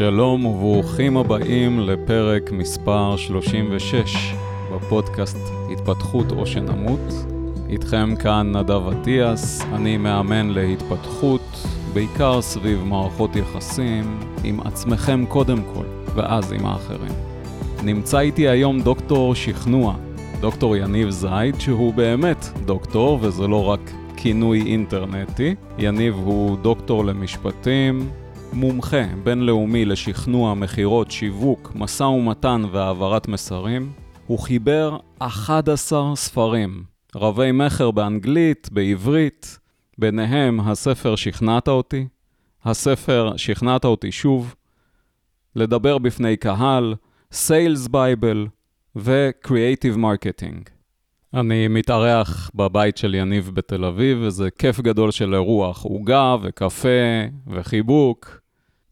[0.00, 4.34] שלום וברוכים הבאים לפרק מספר 36
[4.72, 5.38] בפודקאסט
[5.72, 7.00] התפתחות או שנמות.
[7.68, 15.84] איתכם כאן נדב אטיאס, אני מאמן להתפתחות, בעיקר סביב מערכות יחסים, עם עצמכם קודם כל,
[16.14, 17.12] ואז עם האחרים.
[17.82, 19.94] נמצא איתי היום דוקטור שכנוע,
[20.40, 25.54] דוקטור יניב זייד, שהוא באמת דוקטור, וזה לא רק כינוי אינטרנטי.
[25.78, 28.10] יניב הוא דוקטור למשפטים,
[28.52, 33.92] מומחה בינלאומי לשכנוע, מכירות, שיווק, משא ומתן והעברת מסרים.
[34.26, 36.84] הוא חיבר 11 ספרים,
[37.16, 39.58] רבי מכר באנגלית, בעברית,
[39.98, 42.06] ביניהם הספר שכנעת אותי,
[42.64, 44.54] הספר שכנעת אותי שוב,
[45.56, 46.94] לדבר בפני קהל,
[47.32, 48.48] Sales Bible
[48.96, 50.79] ו-Creative Marketing.
[51.34, 56.88] אני מתארח בבית של יניב בתל אביב, וזה כיף גדול של אירוח, עוגה וקפה
[57.46, 58.40] וחיבוק.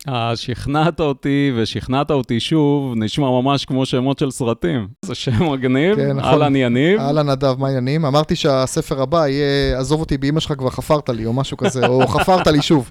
[0.09, 4.89] אה, שכנעת אותי ושכנעת אותי שוב, נשמע ממש כמו שמות של סרטים.
[5.05, 6.31] זה שם מגניב, כן, נכון.
[6.31, 7.01] אהלן יניב.
[7.01, 8.05] אהלן נדב, מה העניינים?
[8.05, 12.07] אמרתי שהספר הבא יהיה, עזוב אותי באמא שלך כבר חפרת לי, או משהו כזה, או
[12.19, 12.91] חפרת לי שוב.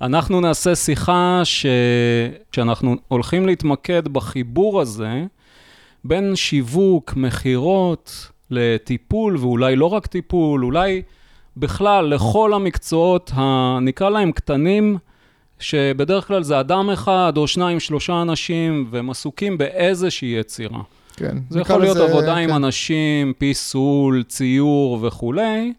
[0.00, 1.66] אנחנו נעשה שיחה ש...
[2.52, 5.24] שאנחנו הולכים להתמקד בחיבור הזה
[6.04, 11.02] בין שיווק, מכירות, לטיפול, ואולי לא רק טיפול, אולי
[11.56, 13.32] בכלל לכל המקצועות,
[13.82, 14.98] נקרא להם קטנים,
[15.58, 20.80] שבדרך כלל זה אדם אחד או שניים, שלושה אנשים, והם עסוקים באיזושהי יצירה.
[21.16, 21.36] כן.
[21.50, 22.40] זה יכול להיות לזה, עבודה כן.
[22.40, 25.72] עם אנשים, פיסול, ציור וכולי,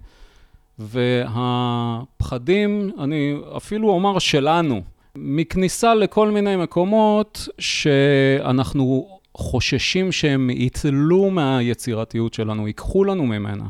[0.80, 4.82] והפחדים, אני אפילו אומר שלנו,
[5.16, 13.66] מכניסה לכל מיני מקומות שאנחנו חוששים שהם יצלו מהיצירתיות שלנו, ייקחו לנו ממנה.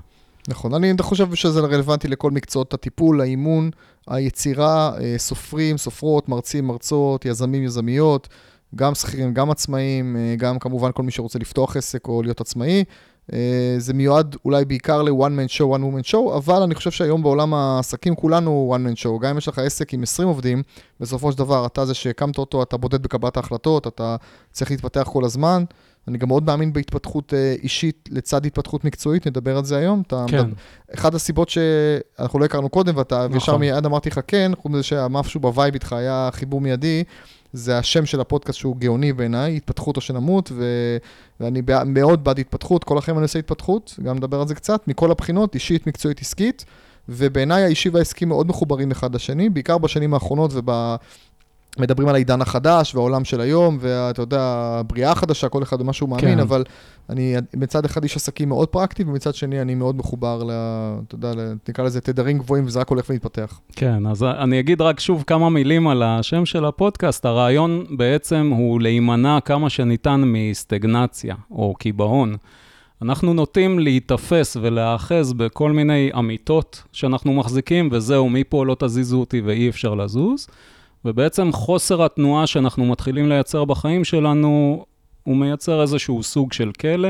[0.48, 3.70] נכון, אני חושב שזה רלוונטי לכל מקצועות הטיפול, האימון,
[4.08, 8.28] היצירה, אה, סופרים, סופרות, מרצים, מרצות, יזמים, יזמיות,
[8.76, 12.84] גם שכירים, גם עצמאים, אה, גם כמובן כל מי שרוצה לפתוח עסק או להיות עצמאי.
[13.34, 17.24] אה, זה מיועד אולי בעיקר ל-one man show, one woman show, אבל אני חושב שהיום
[17.24, 19.22] בעולם העסקים כולנו one man show.
[19.22, 20.64] גם אם יש לך עסק עם 20 עובדים,
[21.00, 24.16] בסופו של דבר אתה זה שהקמת אותו, אתה בודד בקבלת ההחלטות, אתה
[24.52, 25.64] צריך להתפתח כל הזמן.
[26.08, 30.04] אני גם מאוד מאמין בהתפתחות אה, אישית לצד התפתחות מקצועית, נדבר על זה היום.
[30.08, 30.38] אתה כן.
[30.38, 30.54] מדבר,
[30.96, 33.38] אחת הסיבות שאנחנו לא הכרנו קודם, ואתה נכון.
[33.38, 37.04] ישר מיד אמרתי לך כן, חוץ מזה שמשהו ב-vibe איתך היה חיבור מיידי.
[37.54, 40.66] זה השם של הפודקאסט שהוא גאוני בעיניי, התפתחות או שנמות, ו...
[41.40, 45.12] ואני מאוד בעד התפתחות, כל החיים אני עושה התפתחות, גם נדבר על זה קצת, מכל
[45.12, 46.66] הבחינות, אישית, מקצועית, עסקית,
[47.10, 50.96] ובעיניי האישי והעסקי מאוד מחוברים אחד לשני, בעיקר בשנים האחרונות וב...
[51.80, 54.42] מדברים על העידן החדש והעולם של היום, ואתה יודע,
[54.80, 56.40] הבריאה החדשה, כל אחד במה שהוא מאמין, כן.
[56.40, 56.64] אבל
[57.10, 60.52] אני מצד אחד איש עסקים מאוד פרקטי, ומצד שני אני מאוד מחובר, ל,
[61.08, 61.32] אתה יודע,
[61.70, 63.60] נקרא לזה תדרים גבוהים, וזה רק הולך ומתפתח.
[63.76, 67.26] כן, אז אני אגיד רק שוב כמה מילים על השם של הפודקאסט.
[67.26, 72.36] הרעיון בעצם הוא להימנע כמה שניתן מסטגנציה או קיבעון.
[73.02, 79.70] אנחנו נוטים להיתפס ולהאחז בכל מיני אמיתות שאנחנו מחזיקים, וזהו, מפה לא תזיזו אותי ואי
[79.70, 80.48] אפשר לזוז.
[81.06, 84.86] ובעצם חוסר התנועה שאנחנו מתחילים לייצר בחיים שלנו,
[85.24, 87.10] הוא מייצר איזשהו סוג של כלא,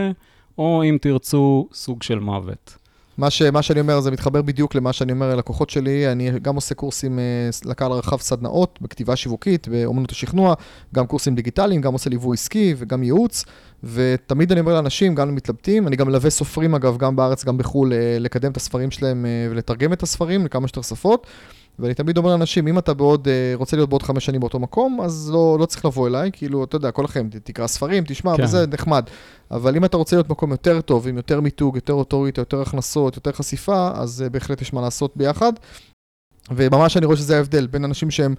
[0.57, 2.77] או אם תרצו, סוג של מוות.
[3.17, 6.11] מה, ש, מה שאני אומר, זה מתחבר בדיוק למה שאני אומר ללקוחות שלי.
[6.11, 7.23] אני גם עושה קורסים אה,
[7.65, 10.53] לקהל הרחב סדנאות, בכתיבה שיווקית, באמנות השכנוע,
[10.95, 13.45] גם קורסים דיגיטליים, גם עושה ליווי עסקי וגם ייעוץ.
[13.83, 17.93] ותמיד אני אומר לאנשים, גם למתלבטים, אני גם מלווה סופרים אגב, גם בארץ, גם בחו"ל,
[17.93, 21.27] אה, לקדם את הספרים שלהם אה, ולתרגם את הספרים לכמה שיותר שפות.
[21.79, 25.01] ואני תמיד אומר לאנשים, אם אתה בעוד, אה, רוצה להיות בעוד חמש שנים באותו מקום,
[25.01, 28.43] אז לא, לא צריך לבוא אליי, כאילו, אתה יודע, כל לכם, תקרא ספרים, תשמע, כן.
[28.43, 29.05] וזה נחמד.
[29.51, 33.15] אבל אם אתה רוצה להיות מקום יותר טוב, עם יותר מיתוג, יותר אוטוריטה, יותר הכנסות,
[33.15, 35.53] יותר חשיפה, אז uh, בהחלט יש מה לעשות ביחד.
[36.51, 38.35] וממש אני רואה שזה ההבדל בין אנשים שהם אה,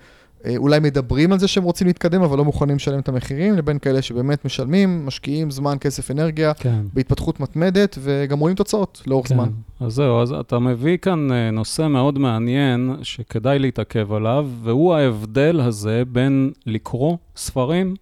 [0.56, 4.03] אולי מדברים על זה שהם רוצים להתקדם, אבל לא מוכנים לשלם את המחירים, לבין כאלה
[4.03, 6.81] שבאמת משלמים, משקיעים זמן, כסף, אנרגיה, כן.
[6.94, 9.34] בהתפתחות מתמדת, וגם רואים תוצאות לאורך כן.
[9.34, 9.49] זמן.
[9.81, 15.61] אז זהו, אז אתה מביא כאן אה, נושא מאוד מעניין, שכדאי להתעכב עליו, והוא ההבדל
[15.61, 17.94] הזה בין לקרוא ספרים,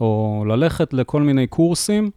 [0.00, 2.10] או ללכת לכל מיני קורסים,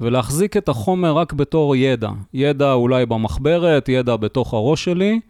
[0.00, 2.10] ולהחזיק את החומר רק בתור ידע.
[2.34, 5.20] ידע אולי במחברת, ידע בתוך הראש שלי,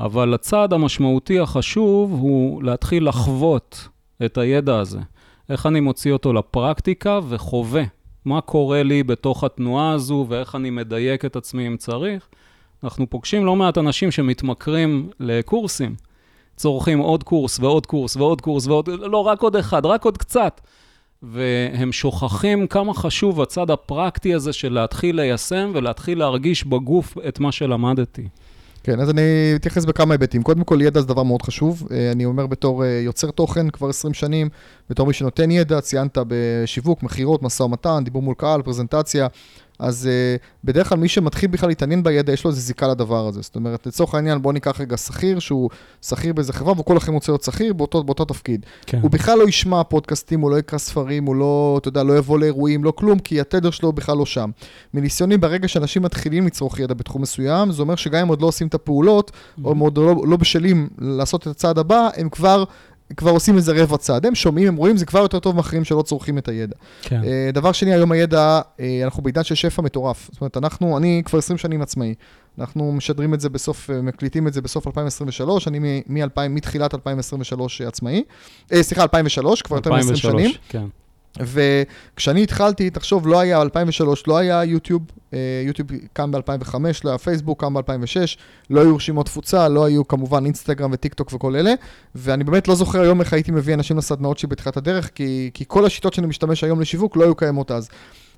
[0.00, 3.88] אבל הצעד המשמעותי החשוב הוא להתחיל לחוות
[4.24, 4.98] את הידע הזה.
[5.48, 7.82] איך אני מוציא אותו לפרקטיקה וחווה
[8.24, 12.28] מה קורה לי בתוך התנועה הזו ואיך אני מדייק את עצמי אם צריך.
[12.84, 15.94] אנחנו פוגשים לא מעט אנשים שמתמכרים לקורסים.
[16.56, 20.60] צורכים עוד קורס ועוד קורס ועוד קורס ועוד, לא, רק עוד אחד, רק עוד קצת.
[21.22, 27.52] והם שוכחים כמה חשוב הצד הפרקטי הזה של להתחיל ליישם ולהתחיל להרגיש בגוף את מה
[27.52, 28.28] שלמדתי.
[28.82, 29.22] כן, אז אני
[29.54, 30.42] אתייחס בכמה היבטים.
[30.42, 31.88] קודם כל, ידע זה דבר מאוד חשוב.
[31.90, 34.48] אה, אני אומר בתור אה, יוצר תוכן כבר 20 שנים,
[34.90, 39.26] בתור מי שנותן ידע, ציינת בשיווק, מכירות, משא ומתן, דיבור מול קהל, פרזנטציה.
[39.80, 43.42] אז uh, בדרך כלל מי שמתחיל בכלל להתעניין בידע, יש לו איזה זיקה לדבר הזה.
[43.42, 45.70] זאת אומרת, לצורך העניין, בוא ניקח רגע שכיר, שהוא
[46.02, 48.66] שכיר באיזה חברה, וכל החיים רוצה להיות שכיר באותו, באותו תפקיד.
[48.86, 49.00] כן.
[49.02, 52.38] הוא בכלל לא ישמע פודקאסטים, הוא לא יקרא ספרים, הוא לא, אתה יודע, לא יבוא
[52.38, 54.50] לאירועים, לא כלום, כי התדר שלו בכלל לא שם.
[54.94, 58.66] מניסיוני, ברגע שאנשים מתחילים לצרוך ידע בתחום מסוים, זה אומר שגם אם עוד לא עושים
[58.66, 59.64] את הפעולות, mm-hmm.
[59.64, 62.64] או עוד לא, לא בשלים לעשות את הצעד הבא, הם כבר
[63.16, 64.26] כבר עושים איזה רבע צעד.
[64.26, 66.76] הם שומעים, הם רואים, זה כבר יותר טוב מאחרים שלא צורכים את הידע.
[67.02, 67.20] כן.
[67.22, 70.28] Uh, דבר שני, היום הידע, uh, אנחנו בעידן של שפע מטורף.
[70.32, 72.14] זאת אומרת, אנחנו, אני כבר 20 שנים עצמאי.
[72.58, 77.80] אנחנו משדרים את זה בסוף, uh, מקליטים את זה בסוף 2023, אני מ-2000, מתחילת 2023
[77.80, 78.22] עצמאי.
[78.72, 80.50] Uh, סליחה, 2003, כבר יותר מ-20 שנים.
[80.68, 80.84] כן.
[81.38, 85.02] וכשאני התחלתי, תחשוב, לא היה, 2003, לא היה יוטיוב,
[85.34, 86.74] אה, יוטיוב קם ב-2005,
[87.04, 88.38] לא היה פייסבוק, קם ב-2006,
[88.70, 91.74] לא היו רשימות תפוצה, לא היו כמובן אינסטגרם וטיק טוק וכל אלה,
[92.14, 95.64] ואני באמת לא זוכר היום איך הייתי מביא אנשים לסדנאות שלי בתחילת הדרך, כי, כי
[95.68, 97.88] כל השיטות שאני משתמש היום לשיווק לא היו קיימות אז.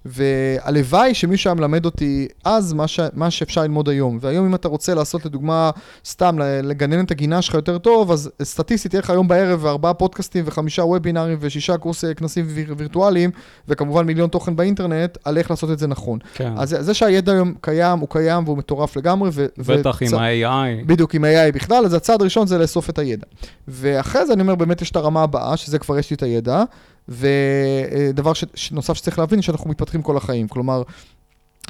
[0.05, 3.01] והלוואי שמישהו היה מלמד אותי אז מה, ש...
[3.13, 4.19] מה שאפשר ללמוד היום.
[4.21, 5.71] והיום אם אתה רוצה לעשות לדוגמה,
[6.07, 10.45] סתם לגנן את הגינה שלך יותר טוב, אז סטטיסטית יהיה לך היום בערב ארבעה פודקאסטים
[10.47, 12.75] וחמישה וובינארים ושישה קורסי כנסים ויר...
[12.79, 13.31] וירטואליים,
[13.69, 16.19] וכמובן מיליון תוכן באינטרנט, על איך לעשות את זה נכון.
[16.35, 16.53] כן.
[16.57, 19.31] אז זה שהידע היום קיים, הוא קיים והוא מטורף לגמרי.
[19.33, 19.47] ו...
[19.59, 20.13] בטח וצ...
[20.13, 20.87] עם ה-AI.
[20.87, 23.27] בדיוק, עם ה-AI בכלל, אז הצעד הראשון זה לאסוף את הידע.
[23.69, 26.65] ואחרי זה אני אומר, באמת יש את הרמה הבאה, שזה כבר יש לי את הידע.
[27.09, 28.73] ודבר ש...
[28.73, 30.49] נוסף שצריך להבין, שאנחנו מתפתחים כל החיים.
[30.49, 30.83] כלומר,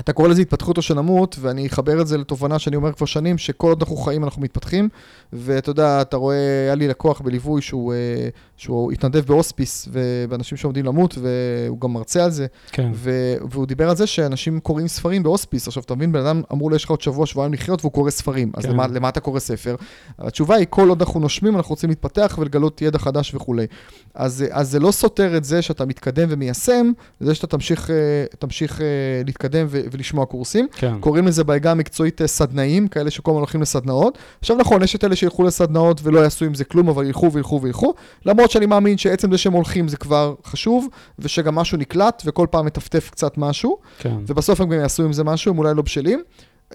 [0.01, 3.39] אתה קורא לזה התפתחות או שנמות, ואני אחבר את זה לתובנה שאני אומר כבר שנים,
[3.39, 4.89] שכל עוד אנחנו חיים אנחנו מתפתחים,
[5.33, 8.29] ואתה יודע, אתה רואה, היה לי לקוח בליווי שהוא, אה,
[8.63, 9.89] שהוא התנדב בהוספיס,
[10.29, 12.91] ואנשים שעומדים למות, והוא גם מרצה על זה, כן.
[12.95, 15.67] ו, והוא דיבר על זה שאנשים קוראים ספרים בהוספיס.
[15.67, 18.11] עכשיו, אתה מבין, בן אדם אמרו לו, יש לך עוד שבוע, שבועיים לחיות, והוא קורא
[18.11, 18.53] ספרים.
[18.55, 18.71] אז כן.
[18.71, 19.77] למה, למה אתה קורא ספר?
[20.19, 23.67] התשובה היא, כל עוד אנחנו נושמים, אנחנו רוצים להתפתח ולגלות ידע חדש וכולי.
[24.15, 27.97] אז, אז זה לא סותר את זה שאתה מתקדם ומיישם, זה שאתה תמשיך, אה,
[28.39, 28.87] תמשיך אה,
[29.27, 29.81] להתקדם ו...
[29.93, 30.67] ולשמוע קורסים.
[30.73, 30.95] כן.
[31.01, 34.19] קוראים לזה בעגה המקצועית אה, סדנאים, כאלה שכל הזמן הולכים לסדנאות.
[34.41, 37.61] עכשיו נכון, יש את אלה שילכו לסדנאות ולא יעשו עם זה כלום, אבל ילכו וילכו
[37.63, 37.95] וילכו.
[38.27, 40.89] למרות שאני מאמין שעצם זה שהם הולכים זה כבר חשוב,
[41.19, 43.79] ושגם משהו נקלט, וכל פעם מטפטף קצת משהו.
[43.99, 44.15] כן.
[44.27, 46.23] ובסוף הם גם יעשו עם זה משהו, הם אולי לא בשלים.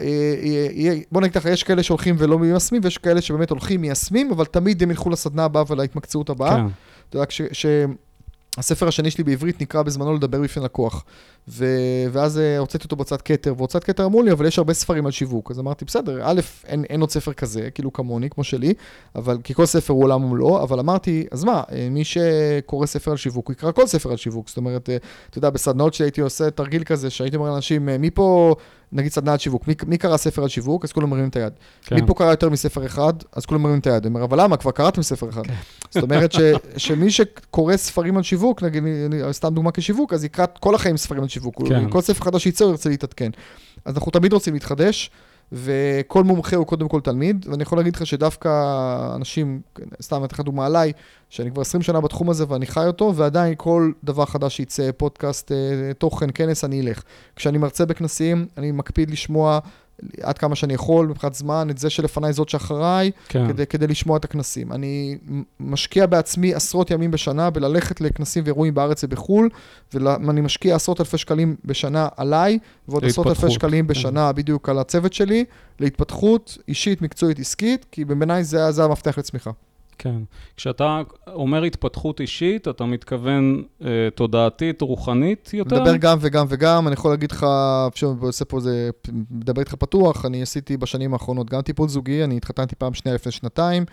[0.01, 0.05] אה,
[1.11, 4.83] בוא נגיד ככה, יש כאלה שהולכים ולא מיישמים, ויש כאלה שבאמת הולכים, מיישמים, אבל תמיד
[4.83, 6.55] הם ילכו לסדנה הבאה ולהתמקצעות הבאה.
[6.55, 6.65] כן.
[7.09, 11.03] אתה יודע, כשהספר השני שלי בעברית נקרא בזמנו לדבר בפני לקוח.
[11.49, 11.65] ו...
[12.11, 15.11] ואז אה, הוצאתי אותו בהוצאת כתר, והוצאת כתר אמרו לי, אבל יש הרבה ספרים על
[15.11, 15.51] שיווק.
[15.51, 18.73] אז אמרתי, בסדר, א', אין, אין עוד ספר כזה, כאילו כמוני, כמו שלי,
[19.15, 23.11] אבל, כי כל ספר הוא עולם ומלואו, אבל אמרתי, אז מה, אה, מי שקורא ספר
[23.11, 24.47] על שיווק, הוא יקרא כל ספר על שיווק.
[24.47, 24.97] זאת אומרת, אה,
[25.29, 28.55] אתה יודע, בסדנאות שהייתי עושה תרגיל כזה, שהייתי אומר לאנשים, מי פה,
[28.91, 30.83] נגיד סדנה על שיווק, מי, מי קרא ספר על שיווק?
[30.83, 31.53] אז כולם מרימים את היד.
[31.85, 31.95] כן.
[31.95, 33.13] מי פה קרא יותר מספר אחד?
[33.33, 34.05] אז כולם מרימים את היד.
[34.05, 34.57] אני אומר, אבל למה?
[34.57, 35.47] כבר קראתם ספר אחד.
[35.47, 35.53] כן.
[35.89, 36.39] זאת אומרת ש,
[36.77, 38.83] שמי שקורא ספרים על שיווק, נגיד,
[39.31, 41.36] סתם דוגמה כשיווק, אז יקרא כל החיים ספרים על שיווק.
[41.83, 41.89] כן.
[41.89, 43.29] כל ספר חדש שייצא, הוא ירצה להתעדכן.
[43.85, 45.11] אז אנחנו תמיד רוצים להתחדש,
[45.51, 48.49] וכל מומחה הוא קודם כל תלמיד, ואני יכול להגיד לך שדווקא
[49.15, 49.61] אנשים,
[50.01, 50.91] סתם אתן לך דוגמה עליי,
[51.29, 55.51] שאני כבר 20 שנה בתחום הזה ואני חי אותו, ועדיין כל דבר חדש שייצא, פודקאסט,
[55.51, 57.03] אה, תוכן, כנס, אני אלך.
[57.35, 59.59] כשאני מרצה בכנסים, אני מקפיד לשמוע
[60.21, 63.47] עד כמה שאני יכול מבחינת זמן, את זה שלפניי זאת שאחריי, כן.
[63.47, 64.71] כדי, כדי לשמוע את הכנסים.
[64.71, 65.17] אני
[65.59, 69.49] משקיע בעצמי עשרות ימים בשנה בללכת לכנסים ואירועים בארץ ובחו"ל,
[69.93, 73.87] ואני משקיע עשרות אלפי שקלים בשנה עליי, ועוד עשרות אלפי שקלים כן.
[73.87, 75.45] בשנה בדיוק על הצוות שלי,
[75.79, 79.51] להתפתחות אישית, מקצועית, עסקית, כי בעיניי זה, זה המפתח לצמיחה.
[79.97, 80.15] כן.
[80.57, 85.75] כשאתה אומר התפתחות אישית, אתה מתכוון אה, תודעתית, רוחנית יותר?
[85.75, 87.45] מדבר גם וגם וגם, אני יכול להגיד לך,
[87.93, 88.89] פשוט עושה פה איזה,
[89.31, 93.31] מדבר איתך פתוח, אני עשיתי בשנים האחרונות גם טיפול זוגי, אני התחתנתי פעם שנייה לפני
[93.31, 93.85] שנתיים,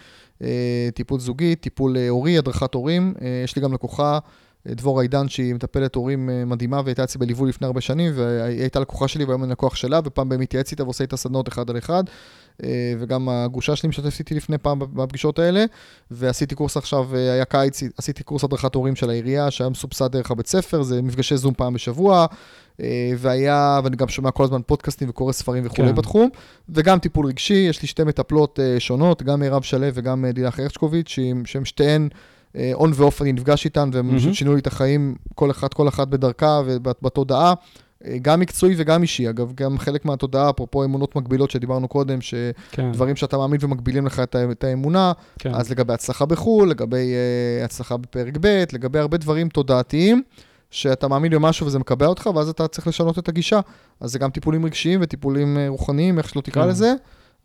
[0.43, 4.19] אה, טיפול זוגי, טיפול אה, הורי, הדרכת הורים, אה, יש לי גם לקוחה.
[4.69, 8.81] דבורה עידן, שהיא מטפלת הורים אה, מדהימה, והייתה אצלי בליווי לפני הרבה שנים, והיא הייתה
[8.81, 11.79] לקוחה שלי והיום אני לקוח שלה, ופעם בהם מתייעץ איתה ועושה איתה סדנות אחד על
[11.79, 12.05] אחד.
[12.63, 15.65] אה, וגם הגושה שלי משתפת איתי לפני פעם בפגישות האלה,
[16.11, 20.31] ועשיתי קורס עכשיו, אה, היה קיץ, עשיתי קורס הדרכת הורים של העירייה, שהיה מסובסד דרך
[20.31, 22.27] הבית ספר, זה מפגשי זום פעם בשבוע,
[23.19, 25.95] והיה, ואני גם שומע כל הזמן פודקאסטים וקורא ספרים וכולי כן.
[25.95, 26.29] בתחום,
[26.69, 31.65] וגם טיפול רגשי, יש לי שתי מטפלות שונות, גם מירב שלו וגם לילך הרשקוביץ', שהן
[31.65, 32.09] שתיהן...
[32.75, 34.33] און ואוף אני נפגש איתן, והם mm-hmm.
[34.35, 37.55] שינו לי את החיים, כל אחת, כל אחת בדרכה ובתודעה.
[38.07, 43.15] אה, גם מקצועי וגם אישי, אגב, גם חלק מהתודעה, אפרופו אמונות מגבילות שדיברנו קודם, שדברים
[43.15, 43.17] כן.
[43.17, 45.55] שאתה מאמין ומגבילים לך את האמונה, כן.
[45.55, 47.13] אז לגבי הצלחה בחו"ל, לגבי
[47.61, 50.23] uh, הצלחה בפרק ב', לגבי הרבה דברים תודעתיים,
[50.71, 53.61] שאתה מאמין במשהו וזה מקבע אותך, ואז אתה צריך לשנות את הגישה.
[54.01, 56.69] אז זה גם טיפולים רגשיים וטיפולים אה, רוחניים, איך שלא תקרא כן.
[56.69, 56.95] לזה.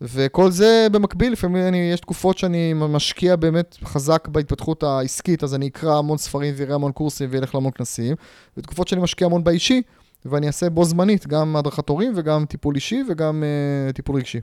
[0.00, 5.68] וכל זה במקביל, לפעמים אני, יש תקופות שאני משקיע באמת חזק בהתפתחות העסקית, אז אני
[5.68, 8.16] אקרא המון ספרים ואראה המון קורסים ואלך להמון כנסים,
[8.56, 9.82] ותקופות שאני משקיע המון באישי,
[10.24, 13.42] ואני אעשה בו זמנית גם הדרכת הורים וגם טיפול אישי וגם
[13.90, 14.40] uh, טיפול רגשי.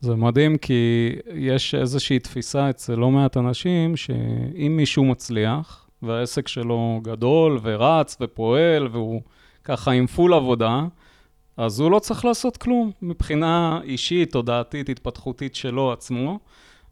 [0.00, 7.00] זה מדהים, כי יש איזושהי תפיסה אצל לא מעט אנשים, שאם מישהו מצליח, והעסק שלו
[7.02, 9.22] גדול ורץ ופועל, והוא
[9.64, 10.84] ככה עם פול עבודה,
[11.56, 16.38] אז הוא לא צריך לעשות כלום מבחינה אישית, תודעתית, התפתחותית שלו עצמו.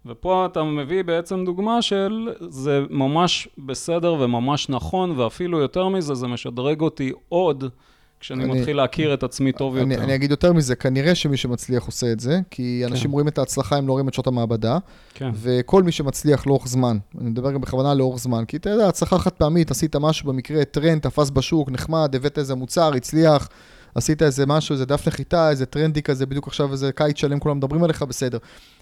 [0.07, 6.27] ופה אתה מביא בעצם דוגמה של זה ממש בסדר וממש נכון, ואפילו יותר מזה, זה
[6.27, 7.65] משדרג אותי עוד
[8.21, 10.05] כשאני אני, מתחיל להכיר את עצמי טוב אני, יותר.
[10.05, 13.13] אני אגיד יותר מזה, כנראה שמי שמצליח עושה את זה, כי אנשים כן.
[13.13, 14.79] רואים את ההצלחה, הם לא רואים את שעות המעבדה,
[15.15, 15.31] כן.
[15.35, 19.19] וכל מי שמצליח לאורך זמן, אני מדבר גם בכוונה לאורך זמן, כי אתה יודע, הצלחה
[19.19, 23.49] חד פעמית, עשית משהו במקרה, טרנד, תפס בשוק, נחמד, הבאת איזה מוצר, הצליח.
[23.95, 27.57] עשית איזה משהו, איזה דף נחיתה, איזה טרנדי כזה, בדיוק עכשיו איזה קיץ שלם, כולם
[27.57, 28.39] מדברים עליך, בסדר.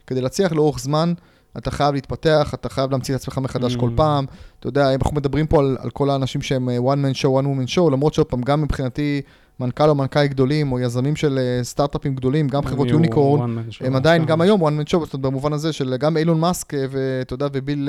[0.06, 1.12] כדי להצליח לאורך זמן,
[1.58, 3.80] אתה חייב להתפתח, אתה חייב להמציא את עצמך מחדש mm.
[3.80, 4.24] כל פעם.
[4.60, 7.44] אתה יודע, אנחנו מדברים פה על, על כל האנשים שהם אה, one man show, one
[7.44, 9.22] woman show, למרות שעוד פעם, גם מבחינתי,
[9.60, 14.24] מנכ"ל או מנכ"ל גדולים, או יזמים של אה, סטארט-אפים גדולים, גם חברות יוניקורן, הם עדיין,
[14.24, 17.34] גם היום one man show, זאת אומרת, במובן הזה של גם אילון מאסק, אה, ואתה
[17.34, 17.88] יודע, וביל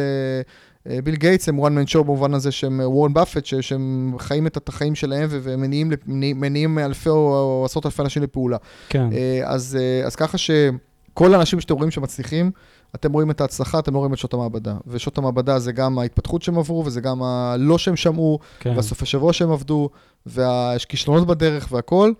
[0.85, 4.95] ביל גייטס הם one man show במובן הזה שהם וורן באפט, שהם חיים את החיים
[4.95, 8.57] שלהם ומניעים אלפי או עשרות אלפי אנשים לפעולה.
[8.89, 9.09] כן.
[9.45, 12.51] אז, אז ככה שכל האנשים שאתם רואים שמצליחים,
[12.95, 14.75] אתם רואים את ההצלחה, אתם לא רואים את שעות המעבדה.
[14.87, 18.73] ושעות המעבדה זה גם ההתפתחות שהם עברו, וזה גם הלא שהם שמעו, כן.
[18.75, 19.89] והסופי שבוע שהם עבדו,
[20.25, 22.13] ויש כישלונות בדרך והכול.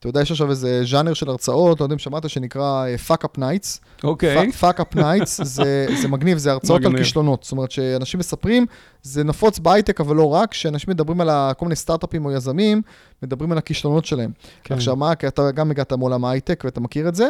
[0.00, 3.24] אתה יודע, יש עכשיו איזה ז'אנר של הרצאות, לא יודע אם שמעת, שנקרא אה, fuck
[3.24, 3.78] up nights.
[4.04, 4.38] אוקיי.
[4.38, 4.52] Okay.
[4.60, 6.96] fuck up nights, זה, זה מגניב, זה הרצאות מגניב.
[6.96, 7.42] על כישלונות.
[7.42, 8.66] זאת אומרת, שאנשים מספרים,
[9.02, 12.82] זה נפוץ בהייטק, אבל לא רק, שאנשים מדברים על כל מיני סטארט-אפים או יזמים,
[13.22, 14.30] מדברים על הכישלונות שלהם.
[14.64, 14.74] כן.
[14.74, 17.28] עכשיו, מה, כי אתה גם הגעת מעולם ההייטק ואתה מכיר את זה,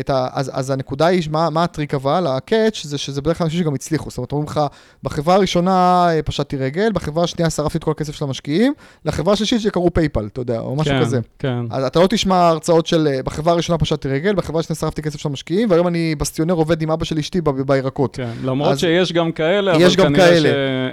[0.00, 3.44] את ה, אז, אז הנקודה היא, מה, מה הטריק אבל, הקאץ' זה שזה בדרך כלל
[3.44, 4.10] אנשים שגם הצליחו.
[4.10, 4.60] זאת אומרת, אומרים לך,
[5.02, 8.72] בחברה הראשונה אה, פשטתי רגל, בחברה השנייה שרפתי את כל הכסף של המשקיעים,
[9.04, 11.20] לחברה השלישית שקראו PayPal, אתה יודע, או משהו כן, כזה.
[11.38, 11.58] כן.
[11.70, 15.18] אז אתה לא תשמע הרצאות של, אה, בחברה הראשונה פשטתי רגל, בחברה השנייה שרפתי כסף
[15.18, 18.16] של המשקיעים, והיום אני בסטיונר עובד עם אבא של אשתי בירקות.
[18.16, 20.48] כן, למרות אז, שיש גם כאלה, אבל כנראה כאלה.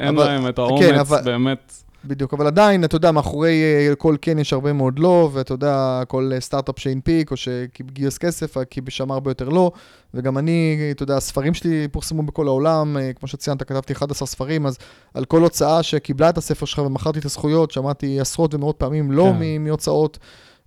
[0.10, 1.86] אבל, להם את כן, האומץ כן, אבל, באמת.
[2.08, 6.04] בדיוק, אבל עדיין, אתה יודע, מאחורי אה, כל כן יש הרבה מאוד לא, ואתה יודע,
[6.08, 9.72] כל אה, סטארט-אפ שהנפיק או שגייס כסף, יש שם הרבה יותר לא,
[10.14, 14.66] וגם אני, אתה יודע, הספרים שלי פורסמו בכל העולם, אה, כמו שציינת, כתבתי 11 ספרים,
[14.66, 14.78] אז
[15.14, 19.32] על כל הוצאה שקיבלה את הספר שלך ומכרתי את הזכויות, שמעתי עשרות ומאות פעמים לא
[19.40, 19.62] כן.
[19.64, 20.20] מהוצאות.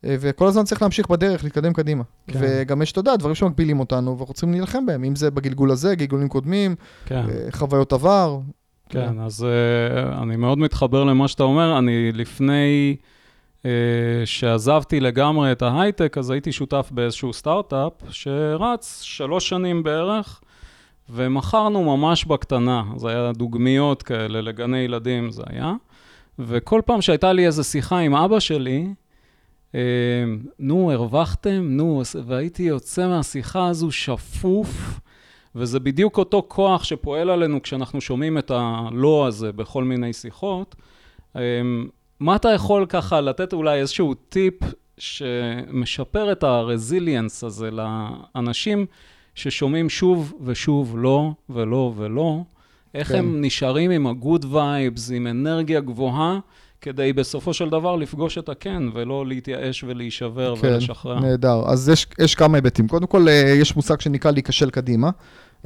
[0.05, 2.05] וכל הזמן צריך להמשיך בדרך, להתקדם קדימה.
[2.27, 2.39] כן.
[2.43, 5.95] וגם יש, אתה יודע, דברים שמגבילים אותנו, ואנחנו צריכים להילחם בהם, אם זה בגלגול הזה,
[5.95, 6.75] גלגולים קודמים,
[7.07, 7.25] כן.
[7.51, 8.39] חוויות עבר,
[8.89, 11.79] כן, כן, אז uh, אני מאוד מתחבר למה שאתה אומר.
[11.79, 12.97] אני לפני
[13.63, 13.67] uh,
[14.25, 20.41] שעזבתי לגמרי את ההייטק, אז הייתי שותף באיזשהו סטארט-אפ שרץ שלוש שנים בערך,
[21.11, 22.83] ומכרנו ממש בקטנה.
[22.97, 25.75] זה היה דוגמיות כאלה לגני ילדים, זה היה.
[26.39, 28.87] וכל פעם שהייתה לי איזו שיחה עם אבא שלי,
[29.73, 29.77] uh,
[30.59, 31.61] נו, הרווחתם?
[31.63, 35.01] נו, והייתי יוצא מהשיחה הזו שפוף.
[35.55, 40.75] וזה בדיוק אותו כוח שפועל עלינו כשאנחנו שומעים את הלא הזה בכל מיני שיחות.
[41.37, 41.41] אמ,
[42.21, 44.55] מה אתה יכול ככה לתת אולי איזשהו טיפ
[44.99, 48.87] שמשפר את הרזיליאנס הזה לאנשים
[49.35, 52.41] ששומעים שוב ושוב לא ולא ולא?
[52.95, 53.19] איך כן.
[53.19, 56.39] הם נשארים עם ה-good vibes, עם אנרגיה גבוהה,
[56.81, 61.21] כדי בסופו של דבר לפגוש את הכן, ולא להתייאש ולהישבר כן, ולשחרר.
[61.21, 61.63] כן, נהדר.
[61.67, 62.89] אז יש, יש כמה היבטים.
[62.89, 65.11] קודם כל, אה, יש מושג שנקרא להיכשל קדימה.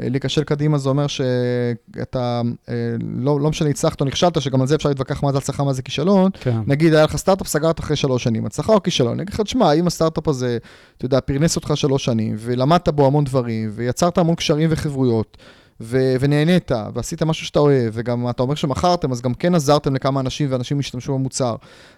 [0.00, 2.74] אה, להיכשל קדימה זה אומר שאתה, אה,
[3.16, 5.72] לא, לא משנה, הצלחת או נכשלת, שגם על זה אפשר להתווכח מה זה הצלחה, מה
[5.72, 6.30] זה כישלון.
[6.40, 6.58] כן.
[6.66, 9.12] נגיד, היה לך סטארט-אפ, סגרת אחרי שלוש שנים, הצלחה או כישלון?
[9.12, 10.58] אני אגיד לך, תשמע, אם הסטארט-אפ הזה,
[10.96, 15.36] אתה יודע, פרנס אותך שלוש שנים, ולמדת בו המון דברים, ויצרת המון קשרים וחברויות,
[15.82, 20.20] ו- ונהנית, ועשית משהו שאתה אוהב, וגם אתה אומר שמכרתם, אז גם כן עזרתם לכמה
[20.20, 21.56] אנשים, ואנשים השתמשו במוצר.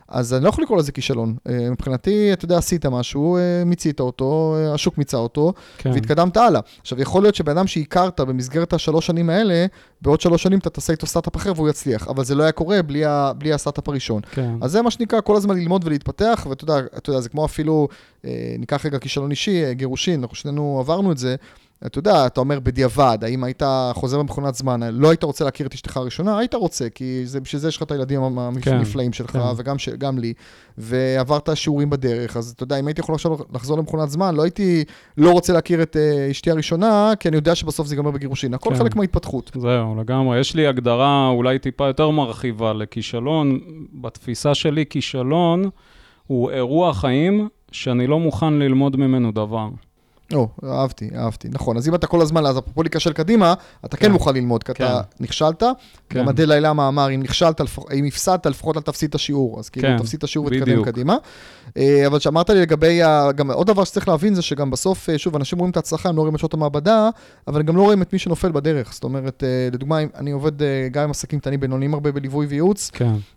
[0.08, 1.34] אז אני לא יכול לקרוא לזה כישלון.
[1.48, 5.90] אה, מבחינתי, אתה יודע, עשית משהו, אה, מיצית אותו, אה, השוק מיצה אותו, כן.
[5.90, 6.60] והתקדמת הלאה.
[6.80, 9.66] עכשיו, יכול להיות שבן אדם שהכרת במסגרת השלוש שנים האלה,
[10.02, 12.82] בעוד שלוש שנים אתה תעשה איתו סטארט-אפ אחר והוא יצליח, אבל זה לא היה קורה
[12.82, 14.22] בלי, ה- בלי הסטארט-אפ הראשון.
[14.30, 14.54] כן.
[14.62, 16.64] אז זה מה שנקרא כל הזמן ללמוד ולהתפתח, ואתה
[17.08, 17.88] יודע, זה כמו אפילו,
[18.58, 21.36] ניקח רגע כישלון אישי, גירושין, אנחנו שנינו עברנו את זה.
[21.86, 23.62] אתה יודע, אתה אומר בדיעבד, האם היית
[23.92, 27.60] חוזר במכונת זמן, לא היית רוצה להכיר את אשתך הראשונה, היית רוצה, כי זה, בשביל
[27.60, 29.38] זה יש לך את הילדים הנפלאים כן, שלך, כן.
[29.56, 29.88] וגם ש,
[30.18, 30.32] לי,
[30.78, 34.84] ועברת שיעורים בדרך, אז אתה יודע, אם הייתי יכול עכשיו לחזור למכונת זמן, לא הייתי
[35.16, 38.70] לא רוצה להכיר את uh, אשתי הראשונה, כי אני יודע שבסוף זה ייגמר בגירושין, הכל
[38.70, 38.76] כן.
[38.76, 39.50] חלק מההתפתחות.
[39.54, 40.40] זהו, לגמרי.
[40.40, 43.58] יש לי הגדרה אולי טיפה יותר מרחיבה לכישלון.
[43.92, 45.70] בתפיסה שלי, כישלון
[46.26, 49.68] הוא אירוע חיים שאני לא מוכן ללמוד ממנו דבר.
[50.32, 51.76] או, אהבתי, אהבתי, נכון.
[51.76, 53.54] אז אם אתה כל הזמן, אז אפרופו להיכשל קדימה,
[53.84, 54.12] אתה כן כן.
[54.12, 55.24] מוכן ללמוד, כי אתה כן.
[55.24, 55.62] נכשלת.
[56.08, 56.18] כן.
[56.18, 57.60] גם הדלה למה אמר, אם נכשלת,
[57.92, 59.58] אם הפסדת, לפחות אל תפסיד את השיעור.
[59.58, 60.88] אז כאילו, תפסיד את השיעור בדיוק.
[60.88, 61.16] קדימה.
[61.76, 63.00] אה, אבל שאמרת לי לגבי,
[63.36, 66.16] גם עוד דבר שצריך להבין זה שגם בסוף, אה, שוב, אנשים רואים את ההצלחה, הם
[66.16, 67.08] לא רואים את שעות המעבדה,
[67.48, 68.92] אבל הם גם לא רואים את מי שנופל בדרך.
[68.92, 70.52] זאת אומרת, אה, לדוגמה, אני עובד
[70.90, 72.90] גם עם עסקים קטנים בינוניים הרבה בליווי וייעוץ,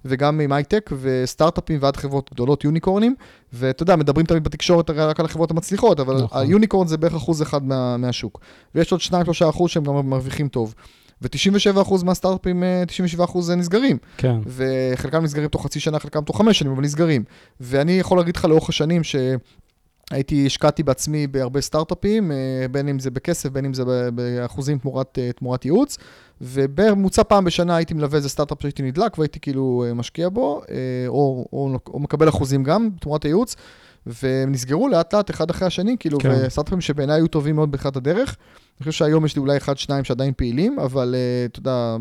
[0.05, 3.15] וגם עם הייטק וסטארט-אפים ועד חברות גדולות, יוניקורנים,
[3.53, 6.41] ואתה יודע, מדברים תמיד בתקשורת הרי רק על החברות המצליחות, אבל נכון.
[6.41, 8.39] היוניקורן זה בערך אחוז אחד מה, מהשוק.
[8.75, 9.13] ויש עוד 2-3
[9.49, 10.75] אחוז שהם גם מרוויחים טוב.
[11.21, 13.97] ו-97 אחוז מהסטארט-אפים, אה, 97 אחוז נסגרים.
[14.17, 17.23] כן, וחלקם נסגרים תוך חצי שנה, חלקם תוך חמש שנים, אבל נסגרים.
[17.59, 19.01] ואני יכול להגיד לך לאורך השנים
[20.09, 23.83] שהייתי, השקעתי בעצמי בהרבה סטארט-אפים, אה, בין אם זה בכסף, בין אם זה
[24.13, 25.97] באחוזים תמורת, אה, תמורת ייעוץ,
[26.41, 30.61] ובממוצע פעם בשנה הייתי מלווה איזה סטארט-אפ שהייתי נדלק והייתי כאילו אה, משקיע בו,
[31.07, 33.55] או, או, או מקבל אחוזים גם תמורת הייעוץ.
[34.23, 36.29] והם נסגרו לאט לאט אחד אחרי השני, כאילו, כן.
[36.29, 38.35] וסטארט-אפים שבעיניי היו טובים מאוד בתחילת הדרך.
[38.79, 41.97] אני חושב שהיום יש לי אולי אחד, שניים שעדיין פעילים, אבל אתה יודע,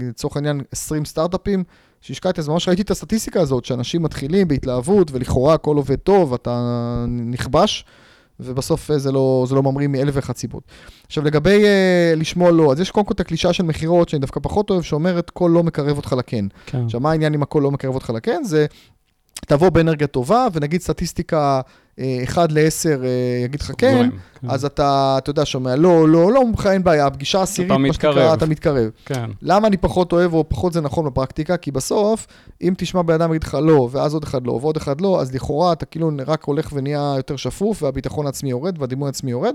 [0.00, 1.64] לצורך העניין 20 סטארט-אפים
[2.04, 7.04] שהשקעתי, אז ממש ראיתי את הסטטיסטיקה הזאת, שאנשים מתחילים בהתלהבות, ולכאורה הכל עובד טוב, אתה
[7.08, 7.84] נכבש,
[8.40, 10.62] ובסוף אה, זה לא, זה לא ממריא מאלף ואחת סיבות.
[11.06, 14.40] עכשיו, לגבי אה, לשמוע לא, אז יש קודם כל את הקלישה של מכירות, שאני דווקא
[14.42, 16.44] פחות אוהב, שאומרת, כל לא מקרב אותך לכן.
[16.66, 16.84] כן.
[16.84, 18.44] עכשיו, מה העניין אם הכל לא מקרב אותך לכן?
[18.44, 18.66] זה
[19.46, 21.60] תבוא באנרגיה טובה, ונגיד סטטיסטיקה
[22.24, 23.06] 1 ל-10
[23.44, 24.10] יגיד לך כן, סוגרים,
[24.48, 28.34] אז אתה, אתה יודע, שומע, לא, לא, לא, אין בעיה, הפגישה העשירית, אתה מה שנקרא.
[28.34, 28.90] אתה מתקרב.
[29.04, 31.56] כן, למה אני פחות אוהב, או פחות זה נכון בפרקטיקה?
[31.56, 32.26] כי בסוף,
[32.62, 35.34] אם תשמע בן אדם יגיד לך לא, ואז עוד אחד לא, ועוד אחד לא, אז
[35.34, 39.54] לכאורה אתה כאילו רק הולך ונהיה יותר שפוף, והביטחון העצמי יורד, והדימוי העצמי יורד,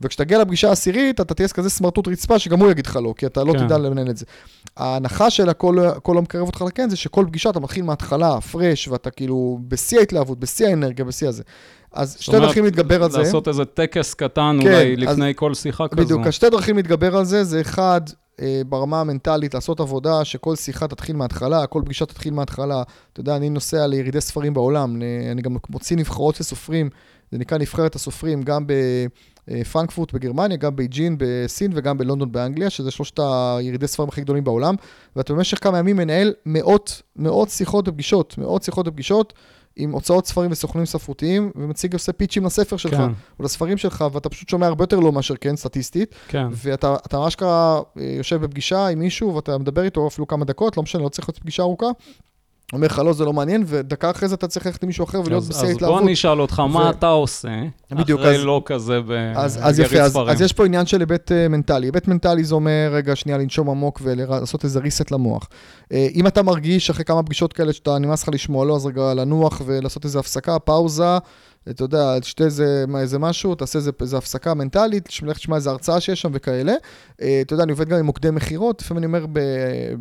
[0.00, 3.44] וכשתגיע לפגישה העשירית, אתה תהיה כזה סמרטוט רצפה, שגם הוא יגיד לך לא, כי אתה
[3.44, 3.66] לא כן.
[3.66, 4.24] תדע לנהל את זה.
[4.76, 8.88] ההנחה של הכל הכל לא מקרב אותך לכן, זה שכל פגישה אתה מתחיל מההתחלה, פרש,
[8.88, 11.42] ואתה כאילו בשיא ההתלהבות, בשיא האנרגיה, בשיא הזה.
[11.92, 13.18] אז שתי אומרת, דרכים להתגבר על זה.
[13.18, 16.04] לעשות איזה טקס קטן כן, אולי אז- לפני כל שיחה כזו.
[16.04, 18.00] בדיוק, אז שתי דרכים להתגבר על זה, זה אחד,
[18.40, 22.82] אה, ברמה המנטלית, לעשות עבודה שכל שיחה תתחיל מההתחלה, כל פגישה תתחיל מההתחלה.
[23.12, 26.90] אתה יודע, אני נוסע לירידי ספרים בעולם, אני גם מוציא נבחרות של סופרים,
[27.32, 28.64] זה נקרא נבחרת הסופרים, גם
[29.46, 34.74] בפרנקפורט בגרמניה, גם בייג'ין בסין וגם בלונדון באנגליה, שזה שלושת הירידי ספרים הכי גדולים בעולם,
[35.16, 39.32] ואתה במשך כמה ימים מנהל מאות, מאות שיחות ופגישות, מאות שיחות ופגישות.
[39.80, 43.10] עם הוצאות ספרים וסוכנים ספרותיים, ומציג עושה פיצ'ים לספר שלך, כן.
[43.38, 47.18] או לספרים שלך, ואתה פשוט שומע הרבה יותר לא מאשר כן, סטטיסטית, כן, ואתה אתה
[47.18, 51.02] ממש ככה אה, יושב בפגישה עם מישהו, ואתה מדבר איתו אפילו כמה דקות, לא משנה,
[51.02, 51.86] לא צריך להיות פגישה ארוכה.
[52.72, 55.20] אומר לך, לא, זה לא מעניין, ודקה אחרי זה אתה צריך ללכת עם מישהו אחר
[55.24, 55.96] ולהיות אז, בשיא אז ההתלהבות.
[55.98, 57.48] בוא אני אשאל אותך, מה אתה עושה
[57.92, 59.00] בדיוק, אחרי אז- לא כזה
[59.34, 60.28] אז, אז אז, ספרים?
[60.28, 61.86] אז יש פה עניין של היבט uh, מנטלי.
[61.86, 65.48] היבט מנטלי זה אומר, רגע, שנייה, לנשום עמוק ולעשות איזה reset למוח.
[65.82, 69.14] Uh, אם אתה מרגיש אחרי כמה פגישות כאלה שאתה נמאס לך לשמוע לא, אז רגע
[69.14, 71.18] לנוח ולעשות איזה הפסקה, פאוזה,
[71.68, 76.00] אתה יודע, תשתה איזה, איזה משהו, תעשה איזה, איזה הפסקה מנטלית, לך תשמע איזה הרצאה
[76.00, 76.72] שיש שם וכאלה.
[76.72, 79.26] Uh, אתה יודע, אני עובד גם עם מוקדי מכירות, לפעמים אני אומר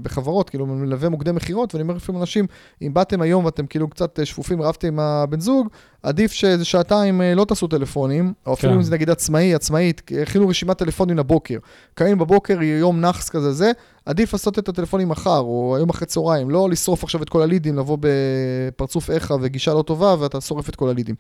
[0.02, 2.46] בחברות, כאילו, אני מלווה מוקדי מכירות, ואני אומר לפעמים לאנשים,
[2.82, 5.68] אם באתם היום ואתם כאילו קצת אה, שפופים, רבתם עם הבן זוג,
[6.04, 8.78] עדיף שאיזה שעתיים אה, לא תעשו טלפונים, או אפילו כן.
[8.78, 11.58] אם זה נגיד עצמאי, עצמאית, הכינו רשימת טלפונים לבוקר.
[11.94, 13.72] קמים בבוקר, יום נאחס כזה זה,
[14.06, 17.78] עדיף לעשות את הטלפונים מחר, או היום אחרי צהריים, לא לשרוף עכשיו את כל הלידים,
[17.78, 21.16] לבוא בפרצוף איכה וגישה לא טובה, ואתה שורף את כל הלידים.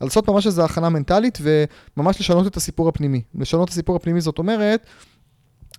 [0.00, 1.38] אז לעשות ממש איזו הכנה מנטלית,
[1.96, 3.22] וממש לשנות את הסיפור הפנימי.
[3.34, 4.86] לשנות את הסיפור הפנימי זאת אומרת,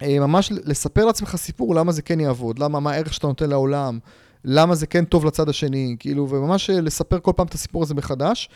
[0.01, 3.99] אה, ממש לספר לעצמך סיפור למה זה כן יעבוד, למה, מה הערך שאתה נותן לעולם,
[4.45, 7.93] למה זה כן טוב לצד השני, כאילו, וממש אה, לספר כל פעם את הסיפור הזה
[7.93, 8.49] מחדש.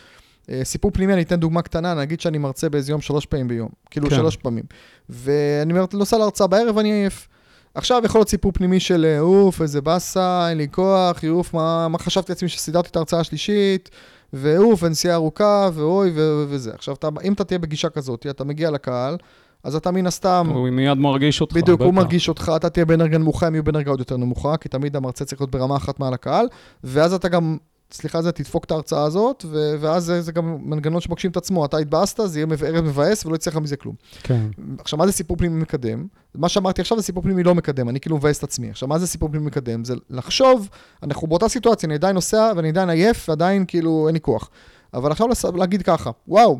[0.49, 3.69] אה, סיפור פנימי, אני אתן דוגמה קטנה, נגיד שאני מרצה באיזה יום שלוש פעמים ביום,
[3.89, 4.15] כאילו כן.
[4.15, 4.63] שלוש פעמים.
[5.10, 7.28] ואני נוסע להרצאה בערב ואני עייף.
[7.75, 11.88] עכשיו יכול להיות סיפור פנימי של אה, אוף, איזה באסה, אין לי כוח, אוף, מה,
[11.88, 13.89] מה חשבתי לעצמי שסידרתי את ההרצאה השלישית,
[14.34, 16.71] ואוף, הנסיעה ארוכה, ואוי, ו- וזה.
[16.73, 19.17] עכשיו, אתה, אם אתה תהיה בגישה כזאת, אתה מגיע לקהל,
[19.63, 20.52] אז אתה מן הסתם...
[20.54, 21.93] הוא מיד מרגיש אותך, בדיוק, הוא.
[21.93, 25.26] מרגיש אותך, אתה תהיה באנרגיה נמוכה, הם יהיו באנרגיה עוד יותר נמוכה, כי תמיד המרצה
[25.26, 26.48] צריך להיות ברמה אחת מעל הקהל,
[26.84, 27.58] ואז אתה גם,
[27.91, 31.65] סליחה זה, תדפוק את ההרצאה הזאת, ו- ואז זה, זה גם מנגנון שמגשים את עצמו,
[31.65, 33.95] אתה התבאסת, זה יהיה ערב מבאס ולא יצא לך מזה כלום.
[34.24, 34.45] כן,
[34.80, 36.08] עכשיו, מה זה סיפור פנימי מקדם?
[36.36, 38.69] מה שאמרתי עכשיו זה סיפור פנימי לא מקדם, אני כאילו מבאס את עצמי.
[38.69, 39.84] עכשיו, מה זה סיפור פנימי מקדם?
[39.86, 40.69] זה לחשוב,
[41.04, 44.50] אנחנו באותה סיטואציה, אני עדיין נוסע ואני עדיין עייף ועדיין כאילו אין לי כוח.
[44.93, 46.60] אבל עכשיו להגיד ככה, וואו,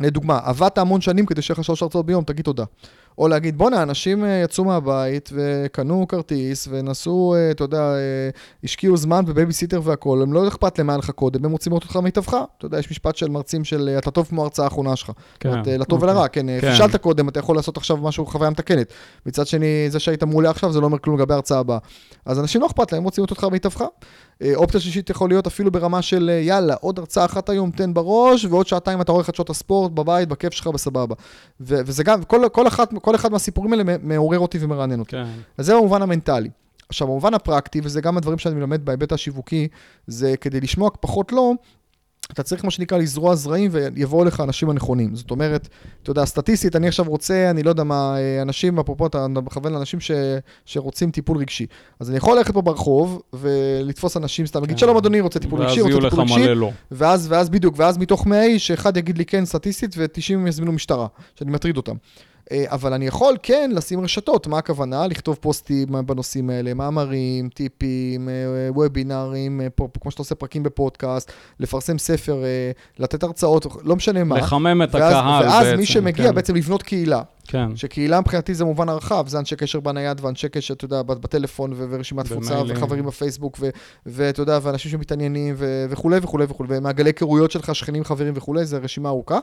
[0.00, 2.64] לדוגמה, עבדת המון שנים כדי שיהיה לך שלוש הרצאות ביום, תגיד תודה.
[3.18, 8.30] או להגיד, בואנה, אנשים אה, יצאו מהבית וקנו כרטיס ונסעו, אה, אתה יודע, אה,
[8.64, 11.96] השקיעו זמן בבייביסיטר והכול, הם לא אכפת להם היה לך קודם, הם רוצים לראות אותך
[11.96, 12.36] במיטבך.
[12.58, 15.10] אתה יודע, יש משפט של מרצים של אתה טוב כמו ההרצאה האחרונה שלך.
[15.40, 15.48] כן.
[15.48, 16.14] אומרת, לטוב אוקיי.
[16.14, 16.70] ולרע, כן, כן.
[16.70, 18.92] פישלת קודם, אתה יכול לעשות עכשיו משהו, חוויה מתקנת.
[19.26, 21.78] מצד שני, זה שהיית מעולה עכשיו, זה לא אומר כלום לגבי ההרצאה הבאה.
[22.24, 23.84] אז אנשים לא אכפת להם, הם רוצים לראות אותך במיטבך.
[24.42, 27.94] אה, אופציה שלישית יכול להיות אפילו ברמה של אה, יאללה, עוד הרצאה אחת היום, תן
[27.94, 31.14] בראש, ועוד שעתיים אתה רואה חדשות הספורט בבית, בכיף שלך, בסבבה.
[31.60, 35.10] ו- וזה גם, כל, כל, אחת, כל אחד מהסיפורים האלה מעורר אותי ומרענן אותי.
[35.10, 35.26] כן.
[35.58, 36.50] אז זה במובן המנטלי.
[36.88, 39.68] עכשיו, במובן הפרקטי, וזה גם הדברים שאני מלמד בהיבט השיווקי,
[40.06, 41.52] זה כדי לשמוע פחות לא,
[42.32, 45.14] אתה צריך, מה שנקרא, לזרוע זרעים ויבואו לך האנשים הנכונים.
[45.14, 45.68] זאת אומרת,
[46.02, 49.72] אתה יודע, סטטיסטית, אני עכשיו רוצה, אני לא יודע מה, אה, אנשים, אפרופו, אתה מכוון
[49.72, 50.10] לאנשים ש,
[50.64, 51.66] שרוצים טיפול רגשי.
[52.00, 54.80] אז אני יכול ללכת פה ברחוב ולתפוס אנשים, סתם להגיד, כן.
[54.80, 56.70] שלום אדוני, רוצה טיפול רגשי, ואז רוצה יהיו לך טיפול רגשי, מלא לא.
[56.90, 61.06] ואז, ואז בדיוק, ואז מתוך 100 איש, שאחד יגיד לי כן סטטיסטית ו-90 יזמינו משטרה,
[61.34, 61.94] שאני מטריד אותם.
[62.52, 65.06] אה, אבל אני יכול כן לשים רשתות, מה הכוונה?
[65.06, 68.34] לכתוב פוסטים בנושאים האלה, מאמרים, טיפים, אה,
[68.68, 69.66] וובינארים, אה,
[70.00, 72.42] כמו שאתה עושה פרקים בפודקאסט, לפרסם ספר,
[72.98, 74.38] לתת הרצאות, לא משנה מה.
[74.38, 75.76] לחמם את ואז, הקהל ואז בעצם.
[75.76, 76.34] מי שמגיע כן.
[76.34, 77.22] בעצם לבנות קהילה.
[77.46, 77.76] כן.
[77.76, 81.86] שקהילה מבחינתי זה מובן הרחב, זה אנשי קשר בנייד ואנשי קשר, אתה יודע, בטלפון ו-
[81.90, 82.62] ורשימת תפוצה.
[82.68, 83.60] וחברים בפייסבוק
[84.06, 88.78] ואתה יודע, ואנשים שמתעניינים ו- וכולי וכולי וכולי, ומעגלי היכרויות שלך, שכנים, חברים וכולי, זה
[88.78, 89.38] רשימה ארוכה.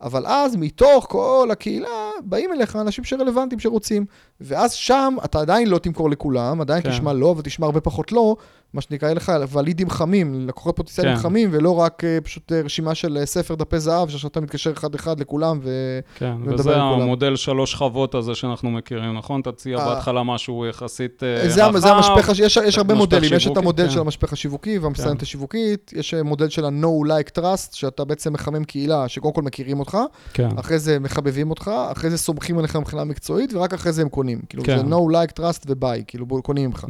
[0.00, 4.04] אבל אז מתוך כל הקהילה באים אליך אנשים שרלוונטיים שרוצים,
[4.40, 6.90] ואז שם אתה עדיין לא תמכור לכולם, עדיין כן.
[6.90, 8.36] תשמע לא ותשמע הרבה פחות לא,
[8.74, 11.22] מה שנקרא, לך ולידים חמים, לקוחות פוטנציאליים כן.
[11.22, 14.72] חמים, ולא רק אה, פשוט אה, רשימה של אה, ספר דפי זהב, שעכשיו אתה מתקשר
[14.72, 16.00] אחד-אחד לכולם, ו...
[16.14, 16.76] כן, וזה.
[16.76, 19.42] המודל שלוש שכבות הזה שאנחנו מכירים, נכון?
[19.42, 21.78] תציע אה, בהתחלה משהו יחסית אה, רחב.
[21.78, 23.90] זה המשפך, יש, יש הרבה מודלים, יש את המודל כן.
[23.90, 25.22] של המשפך השיווקי והמסננת כן.
[25.22, 29.80] השיווקית, יש אה, מודל של ה-No Like Trust, שאתה בעצם מחמם קהילה שקודם כל מכירים
[29.80, 29.98] אותך,
[30.32, 34.08] כן, אחרי זה מחבבים אותך, אחרי זה סומכים עליך מבחינה מקצועית, ורק אחרי זה הם
[34.08, 34.40] קונים.
[34.48, 34.78] כאילו, כן.
[34.78, 36.84] זה No Like Trust ו-Buy, כאילו, קונים ממך.
[36.84, 36.88] Mm,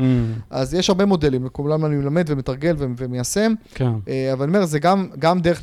[0.50, 3.92] אז יש הרבה מודלים, וכולם אני מלמד ומתרגל ו- ומיישם, כן,
[4.32, 5.62] אבל אני אומר, זה גם, גם דרך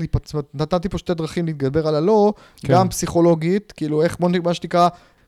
[0.54, 2.74] נתתי פה שתי דרכים להתגבר על הלא, כן.
[2.74, 4.83] גם פסיכולוגית, כאילו איך, בוא מה שנקרא,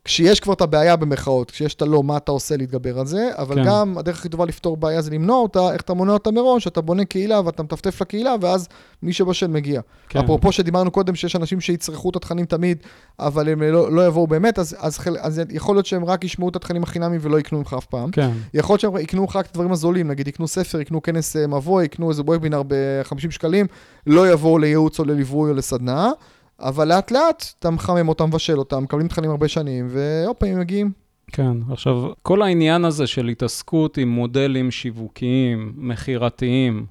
[0.05, 3.55] כשיש כבר את הבעיה במרכאות, כשיש את הלא, מה אתה עושה להתגבר על זה, אבל
[3.55, 3.63] כן.
[3.65, 6.81] גם הדרך הכי טובה לפתור בעיה זה למנוע אותה, איך אתה מונע אותה מראש, אתה
[6.81, 8.67] בונה קהילה ואתה מטפטף לקהילה, ואז
[9.03, 9.81] מי שבשל מגיע.
[10.09, 10.19] כן.
[10.19, 12.77] אפרופו שדיברנו קודם שיש אנשים שיצרכו את התכנים תמיד,
[13.19, 16.55] אבל הם לא, לא יבואו באמת, אז, אז, אז יכול להיות שהם רק ישמעו את
[16.55, 18.11] התכנים החינמיים ולא יקנו ממך אף פעם.
[18.11, 21.47] כן, יכול להיות שהם יקנו רק את הדברים הזולים, נגיד יקנו ספר, יקנו כנס אה,
[21.47, 23.65] מבוא, יקנו איזה וובינר ב-50 שקלים,
[24.07, 26.11] לא יבואו לייעוץ או לליווי או לסדנה,
[26.59, 30.91] אבל לאט לאט אתה מחמם אותם, מבשל אותם, מקבלים תכנים הרבה שנים, והופה, הם מגיעים.
[31.31, 31.57] כן.
[31.71, 36.85] עכשיו, כל העניין הזה של התעסקות עם מודלים שיווקיים, מכירתיים,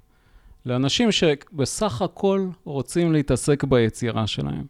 [0.67, 4.65] לאנשים שבסך הכל רוצים להתעסק ביצירה שלהם.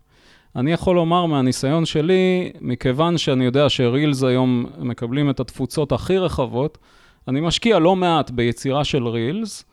[0.56, 6.78] אני יכול לומר מהניסיון שלי, מכיוון שאני יודע שרילס היום מקבלים את התפוצות הכי רחבות,
[7.28, 9.64] אני משקיע לא מעט ביצירה של רילס,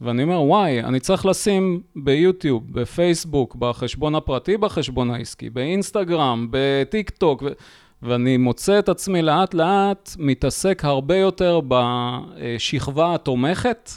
[0.00, 7.42] ואני אומר, וואי, אני צריך לשים ביוטיוב, בפייסבוק, בחשבון הפרטי, בחשבון העסקי, באינסטגרם, בטיק טוק,
[7.42, 7.48] ו...
[8.02, 13.90] ואני מוצא את עצמי לאט לאט מתעסק הרבה יותר בשכבה התומכת,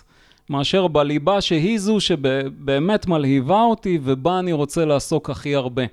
[0.49, 5.83] מאשר בליבה שהיא זו שבאמת מלהיבה אותי ובה אני רוצה לעסוק הכי הרבה.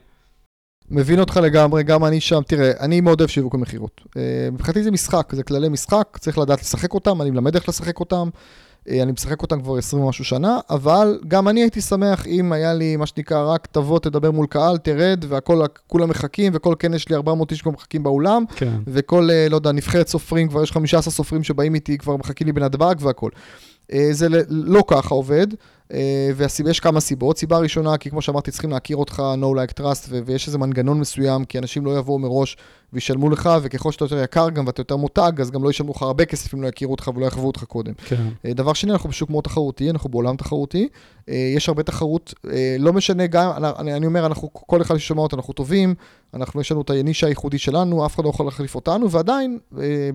[0.91, 2.41] מבין אותך לגמרי, גם אני שם.
[2.47, 4.01] תראה, אני מאוד אוהב שיווק ומכירות.
[4.17, 8.01] אה, מבחינתי זה משחק, זה כללי משחק, צריך לדעת לשחק אותם, אני מלמד איך לשחק
[8.01, 8.29] אותם.
[8.91, 12.75] אה, אני משחק אותם כבר 20 ומשהו שנה, אבל גם אני הייתי שמח אם היה
[12.75, 17.17] לי, מה שנקרא, רק תבוא, תדבר מול קהל, תרד, והכל, כולם מחכים, וכל כנס שלי
[17.17, 18.73] 400 איש כבר מחכים באולם, כן.
[18.87, 22.53] וכל, אה, לא יודע, נבחרת סופרים, כבר יש 15 סופרים שבאים איתי, כבר מחכים לי
[22.53, 23.31] בנתב"ג והכל.
[23.93, 25.47] אה, זה לא ככה עובד,
[26.37, 27.39] ויש כמה סיבות.
[27.39, 31.45] סיבה ראשונה, כי כמו שאמרתי, צריכים להכיר אותך, no like trust, ויש איזה מנגנון מסוים,
[31.45, 32.57] כי אנשים לא יבואו מראש
[32.95, 36.03] וישלמו לך, וככל שאתה יותר יקר גם ואתה יותר מותג, אז גם לא ישלמו לך
[36.03, 37.93] הרבה כסף אם לא יכירו אותך ולא יחוו אותך קודם.
[37.95, 38.29] כן.
[38.45, 40.89] אה, דבר שני, אנחנו בשוק מאוד תחרותי, אנחנו בעולם תחרותי.
[41.29, 45.23] אה, יש הרבה תחרות, אה, לא משנה גם, אני, אני אומר, אנחנו, כל אחד ששומע
[45.23, 45.95] אותנו, אנחנו טובים,
[46.35, 50.11] אנחנו, יש לנו את הנישה הייחודי שלנו, אף אחד לא יכול להחליף אותנו, ועדיין, אה,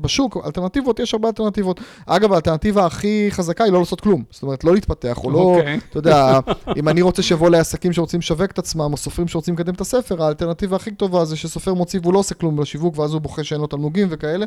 [0.00, 1.80] בשוק, אלטרנטיבות, יש הרבה אלטרנטיבות.
[2.06, 4.24] אגב, האלטרנטיבה הכי חזקה היא לא לעשות כלום.
[4.30, 5.78] זאת אומרת, לא להתפתח, או לא, אוקיי.
[5.90, 6.40] אתה יודע,
[6.76, 10.22] אם אני רוצה שיבוא לעסקים שרוצים לשווק את עצמם, או סופרים שרוצים לקדם את הספר,
[10.22, 13.60] האלטרנטיבה הכי טובה זה שסופר מוציא והוא לא עושה כלום בשיווק, ואז הוא בוכה שאין
[13.60, 14.46] לו תמלוגים וכאלה.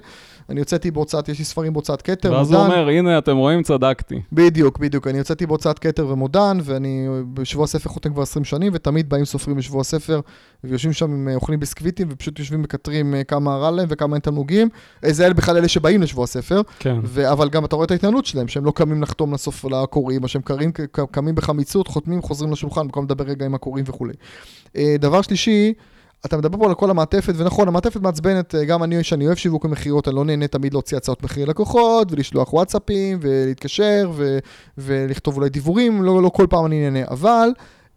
[0.50, 2.72] אני הוצאתי בהוצאת, יש לי ספרים בהוצאת כתר, ואז הוא מודן.
[2.72, 4.22] אומר, הנה, אתם רואים, צדקתי.
[4.32, 5.08] בדיוק, בדיוק.
[5.08, 9.58] אני יצאתי בהוצאת כתר ומודן, ואני בשבוע הספר חותם כבר 20 שנים, ותמיד באים סופרים
[9.58, 10.22] בשבוע הספר,
[10.63, 14.22] ויושבים שם, עם, אה, אוכלים ביסקוויטים, ופשוט יושבים מקטרים אה, כמה רע להם וכמה אין
[14.22, 14.70] תמלוגים.
[15.06, 16.96] אה, זה אלה בכלל אלה שבאים לשבוע הספר, כן.
[17.04, 20.28] ו- אבל גם אתה רואה את ההתנהלות שלהם, שהם לא קמים לחתום לסוף לקוראים, או
[20.28, 20.71] שהם קרים,
[21.12, 24.13] קמים בחמיצות, חותמים, חוזרים לשולחן, במקום לדבר רגע עם הקוראים וכולי.
[24.75, 25.73] אה, דבר שלישי,
[26.25, 29.65] אתה מדבר פה על כל המעטפת, ונכון, המעטפת מעצבנת, אה, גם אני, שאני אוהב שיווק
[29.65, 34.39] ומכירות, אני לא נהנה תמיד להוציא הצעות מחיר ללקוחות, ולשלוח וואטסאפים, ולהתקשר, ו-
[34.77, 37.49] ולכתוב אולי דיבורים, לא, לא כל פעם אני נהנה, אבל...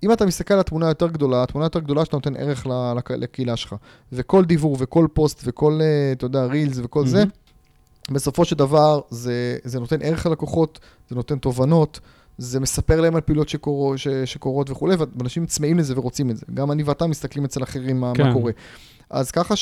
[0.03, 2.67] אם אתה מסתכל על התמונה היותר גדולה, התמונה היותר גדולה שאתה נותן ערך
[3.11, 3.75] לקהילה שלך.
[4.13, 7.07] וכל דיבור וכל פוסט וכל, אה, אתה יודע, רילס וכל mm-hmm.
[7.07, 7.25] זה,
[8.11, 12.01] בסופו של דבר זה, זה נותן ערך ללקוחות, זה נותן תובנות,
[12.39, 13.97] זה מספר להם על פעילות שקור...
[13.97, 14.09] ש...
[14.09, 16.47] שקורות וכולי, ואנשים צמאים לזה ורוצים את זה.
[16.55, 18.27] גם אני ואתה מסתכלים אצל אחרים מה, כן.
[18.27, 18.53] מה קורה.
[19.11, 19.55] אז ככה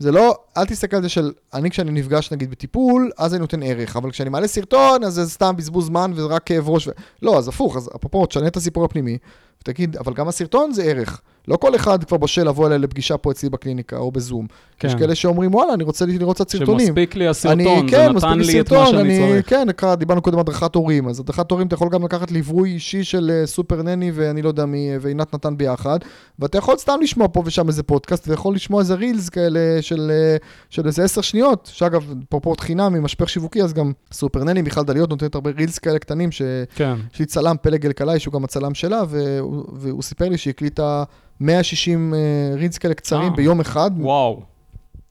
[0.00, 3.62] שזה לא, אל תסתכל על זה של, אני כשאני נפגש נגיד בטיפול, אז אני נותן
[3.62, 6.88] ערך, אבל כשאני מעלה סרטון, אז זה סתם בזבוז זמן וזה רק כאב ראש.
[6.88, 6.90] ו...
[7.22, 9.18] לא, אז הפוך, אז אפרופו, תשנה את הסיפור הפנימי,
[9.62, 11.20] ותגיד, אבל גם הסרטון זה ערך.
[11.48, 14.46] לא כל אחד כבר בשל לבוא אליי לפגישה פה אצלי בקליניקה או בזום.
[14.78, 14.88] כן.
[14.88, 16.86] יש כאלה שאומרים, וואלה, אני רוצה לראות קצת סרטונים.
[16.86, 19.50] שמספיק לי הסרטון, אני, זה כן, נתן לי סרטון, את מה שאני אני, צריך.
[19.50, 23.04] כן, דיברנו קודם על הדרכת הורים, אז הדרכת הורים אתה יכול גם לקחת ליווי אישי
[23.04, 25.98] של uh, סופר נני ואני לא יודע מי, ועינת נתן ביחד,
[26.38, 30.44] ואתה יכול סתם לשמוע פה ושם איזה פודקאסט, ויכול לשמוע איזה רילס כאלה של, uh,
[30.70, 35.10] של איזה עשר שניות, שאגב, פרופורט חינם ממשפך שיווקי, אז גם סופר נני, מיכל דליות
[35.10, 36.42] נותנת הרבה רילס כאלה קטנים, ש...
[36.74, 36.94] כן.
[37.14, 41.04] יש לי צלם פלג אלקלעי, שהוא גם הצלם שלה, והוא, והוא סיפר לי שהיא הקליטה
[41.40, 43.36] 160 uh, רילס כאלה קצרים אה.
[43.36, 43.90] ביום אחד.
[43.98, 44.55] וואו.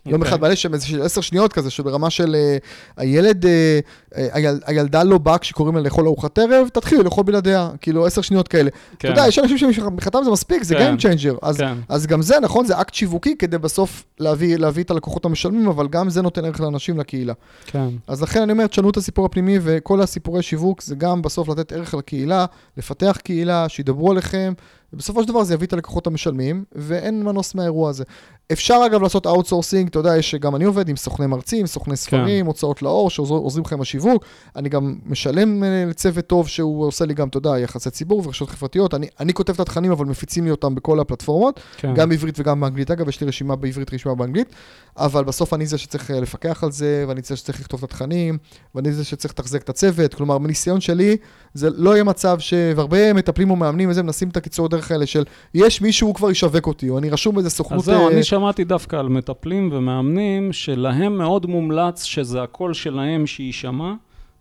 [0.06, 0.26] יום okay.
[0.26, 2.64] אחד מעלה שם איזה עשר שניות כזה, שברמה של uh,
[2.98, 3.48] הילד, uh,
[4.16, 8.48] היל, הילדה לא באה כשקוראים לה לאכול ארוחת ערב, תתחילו לאכול בלעדיה, כאילו עשר שניות
[8.48, 8.70] כאלה.
[9.00, 9.12] כן.
[9.12, 10.96] אתה יודע, יש אנשים שמבחינתם זה מספיק, זה כן.
[10.96, 11.38] Game Changer.
[11.42, 11.74] אז, כן.
[11.90, 16.10] אז גם זה, נכון, זה אקט שיווקי כדי בסוף להביא את הלקוחות המשלמים, אבל גם
[16.10, 17.34] זה נותן ערך לאנשים, לקהילה.
[17.66, 17.88] כן.
[18.08, 21.72] אז לכן אני אומר, תשנו את הסיפור הפנימי, וכל הסיפורי שיווק זה גם בסוף לתת
[21.72, 22.46] ערך לקהילה,
[22.78, 24.54] לפתח קהילה, שידברו עליכם.
[24.96, 28.04] ובסופו של דבר זה יביא את הלקוחות המשלמים, ואין מנוס מהאירוע הזה.
[28.52, 32.46] אפשר אגב לעשות outsourcing, אתה יודע, יש, גם אני עובד עם סוכני מרצים, סוכני ספרים,
[32.46, 32.48] כן.
[32.48, 34.26] הוצאות לאור, שעוזרים לכם בשיווק.
[34.56, 38.50] אני גם משלם אה, לצוות טוב שהוא עושה לי גם, אתה יודע, יחסי ציבור ורשתות
[38.50, 38.94] חברתיות.
[38.94, 41.94] אני, אני כותב את התכנים, אבל מפיצים לי אותם בכל הפלטפורמות, כן.
[41.94, 42.92] גם בעברית וגם באנגלית.
[42.92, 44.54] אגב, יש לי רשימה בעברית, רשימה באנגלית,
[44.98, 48.38] אבל בסוף אני זה שצריך אה, לפקח על זה, ואני זה שצריך לכתוב את התכנים,
[48.76, 50.14] ואני זה שצריך לתחזק את הצוות.
[50.14, 51.18] כלומר, מניסיון שלי,
[51.54, 52.54] זה לא יהיה מצב ש...
[52.76, 56.32] והרבה מטפלים או מאמנים וזה, מנסים את הקיצור דרך האלה של, יש מישהו, הוא כבר
[56.32, 57.80] ישווק אותי, או אני רשום באיזה סוכנות...
[57.80, 63.94] אז זהו, אני שמעתי דווקא על מטפלים ומאמנים, שלהם מאוד מומלץ שזה הקול שלהם שיישמע.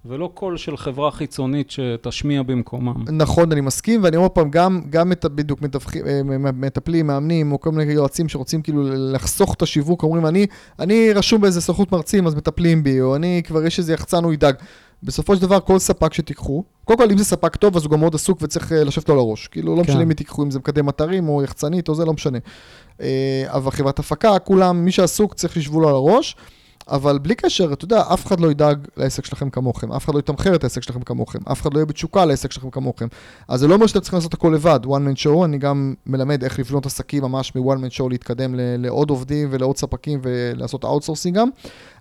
[0.07, 3.05] ולא קול של חברה חיצונית שתשמיע במקומם.
[3.13, 6.21] נכון, אני מסכים, ואני אומר פעם, גם, גם את, בדיוק אה,
[6.53, 10.47] מטפלים, מאמנים, או כל מיני יועצים שרוצים כאילו לחסוך את השיווק, אומרים, אני,
[10.79, 14.33] אני רשום באיזה סוכנות מרצים, אז מטפלים בי, או אני כבר, יש איזה יחצן, הוא
[14.33, 14.55] ידאג.
[15.05, 18.01] בסופו של דבר, כל ספק שתיקחו, קודם כל, אם זה ספק טוב, אז הוא גם
[18.01, 19.47] מאוד עסוק וצריך אה, לשבת לו על הראש.
[19.47, 19.91] כאילו, לא כן.
[19.91, 22.39] משנה אם תיקחו, אם זה מקדם אתרים או יחצנית או זה, לא משנה.
[23.01, 26.37] אה, אבל חברת הפקה, כולם, מי שעסוק צריך לשבו לו על הראש.
[26.89, 30.19] אבל בלי קשר, אתה יודע, אף אחד לא ידאג לעסק שלכם כמוכם, אף אחד לא
[30.19, 33.07] יתמחר את העסק שלכם כמוכם, אף אחד לא יהיה בתשוקה לעסק שלכם כמוכם.
[33.49, 36.45] אז זה לא אומר שאתם צריכים לעשות הכל לבד, one man show, אני גם מלמד
[36.45, 41.49] איך לבנות עסקים ממש מ-one man show להתקדם לעוד עובדים ולעוד ספקים ולעשות outsourcing גם.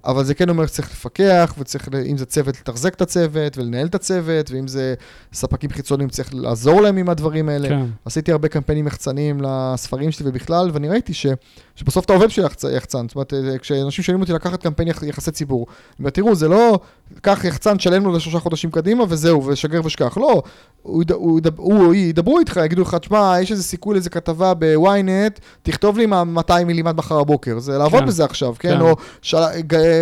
[0.05, 3.95] אבל זה כן אומר שצריך לפקח, וצריך, אם זה צוות, לתחזק את הצוות ולנהל את
[3.95, 4.93] הצוות, ואם זה
[5.33, 7.69] ספקים חיצוניים, צריך לעזור להם עם הדברים האלה.
[7.69, 7.85] כן.
[8.05, 11.27] עשיתי הרבה קמפיינים יחצניים לספרים שלי ובכלל, ואני ראיתי ש,
[11.75, 13.07] שבסוף אתה עובד בשביל יחצן.
[13.07, 16.79] זאת אומרת, כשאנשים שואלים אותי לקחת קמפיין יח, יחסי ציבור, אני אומר, תראו, זה לא,
[17.21, 20.17] קח יחצן, שלם לו לשלושה חודשים קדימה, וזהו, ושגר ושכח.
[20.17, 20.41] לא,
[20.81, 25.39] הוא, הוא, הוא, הוא ידברו איתך, יגידו לך, תשמע, יש איזה סיכוי לאיזה כתבה ב-ynet,
[25.63, 27.59] תכתוב לי מה 200 מילימט מחר הבוקר.
[27.59, 28.05] זה לעבוד כן.
[28.05, 28.69] בזה עכשיו, כן?
[28.69, 28.81] כן.
[28.81, 29.37] או, של,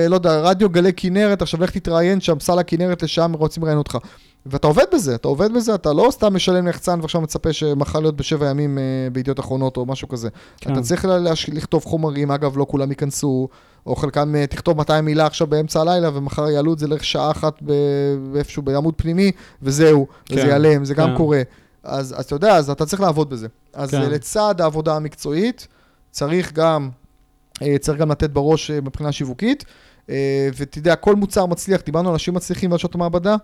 [0.09, 3.97] לא יודע, רדיו גלי כנרת, עכשיו לך תתראיין שם, סל הכנרת לשם, רוצים לראיין אותך.
[4.45, 8.15] ואתה עובד בזה, אתה עובד בזה, אתה לא סתם משלם ליחצן ועכשיו מצפה שמחר להיות
[8.15, 10.29] בשבע ימים אה, בידיעות אחרונות או משהו כזה.
[10.57, 10.73] כן.
[10.73, 11.49] אתה צריך להש...
[11.49, 13.47] לכתוב חומרים, אגב, לא כולם ייכנסו,
[13.85, 17.61] או חלקם אה, תכתוב 200 מילה עכשיו באמצע הלילה, ומחר יעלו את זה לשעה אחת
[18.31, 20.35] באיפשהו בעמוד פנימי, וזהו, כן.
[20.35, 21.01] וזה ייעלם, זה כן.
[21.01, 21.41] גם קורה.
[21.83, 23.47] אז, אז אתה יודע, אז אתה צריך לעבוד בזה.
[23.73, 24.09] אז כן.
[24.09, 25.67] לצד העבודה המקצועית,
[26.11, 27.00] צריך גם, אה,
[27.79, 29.65] צריך גם לתת בראש אה, מבחינה שיווקית.
[30.09, 33.35] אה, ואתה יודע, כל מוצר מצליח, דיברנו על אנשים מצליחים ועל שעות המעבדה,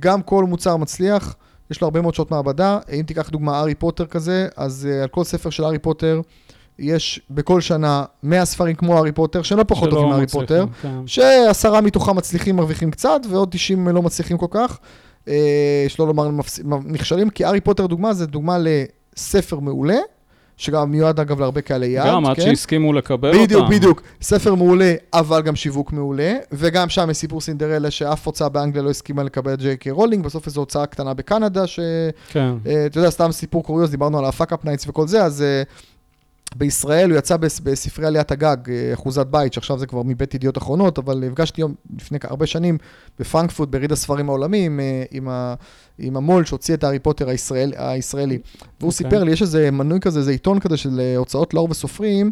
[0.00, 1.36] גם כל מוצר מצליח,
[1.70, 2.78] יש לו הרבה מאוד שעות מעבדה.
[2.92, 6.20] אם תיקח דוגמה הארי פוטר כזה, אז על כל ספר של הארי פוטר,
[6.78, 11.06] יש בכל שנה 100 ספרים כמו הארי פוטר, לא פחות טובים מהארי פוטר, כן.
[11.06, 14.78] שעשרה מתוכם מצליחים מרוויחים קצת, ועוד 90 לא מצליחים כל כך.
[15.28, 16.30] אה, שלא לומר
[16.84, 19.98] נכשלים, כי הארי פוטר דוגמה, זה דוגמה לספר מעולה,
[20.56, 22.06] שגם מיועד אגב להרבה קהלי יעד.
[22.06, 22.42] גם עד כן?
[22.42, 23.66] שהסכימו לקבל בדיוק, אותם.
[23.66, 24.02] בדיוק, בדיוק.
[24.22, 28.90] ספר מעולה, אבל גם שיווק מעולה, וגם שם יש סיפור סינדרלה שאף הוצאה באנגליה לא
[28.90, 31.80] הסכימה לקבל את ג'יי קיי רולינג, בסוף איזו הוצאה קטנה בקנדה, ש...
[32.28, 32.52] כן.
[32.64, 35.44] אה, אתה יודע, סתם סיפור קוריוז, דיברנו על ה-Fuckup Nights וכל זה, אז...
[35.68, 35.91] אה,
[36.56, 40.58] בישראל הוא יצא בס- בספרי עליית הגג, אה, אחוזת בית, שעכשיו זה כבר מבית ידיעות
[40.58, 42.78] אחרונות, אבל נפגשתי יום לפני הרבה שנים
[43.18, 45.54] בפרנקפורט, ביריד הספרים העולמי, עם, אה, עם, ה,
[45.98, 48.38] עם המו"ל שהוציא את הארי פוטר הישראל, הישראלי.
[48.80, 48.92] והוא אוקיי.
[48.92, 52.30] סיפר לי, יש איזה מנוי כזה, איזה עיתון כזה של אה, הוצאות לאור וסופרים,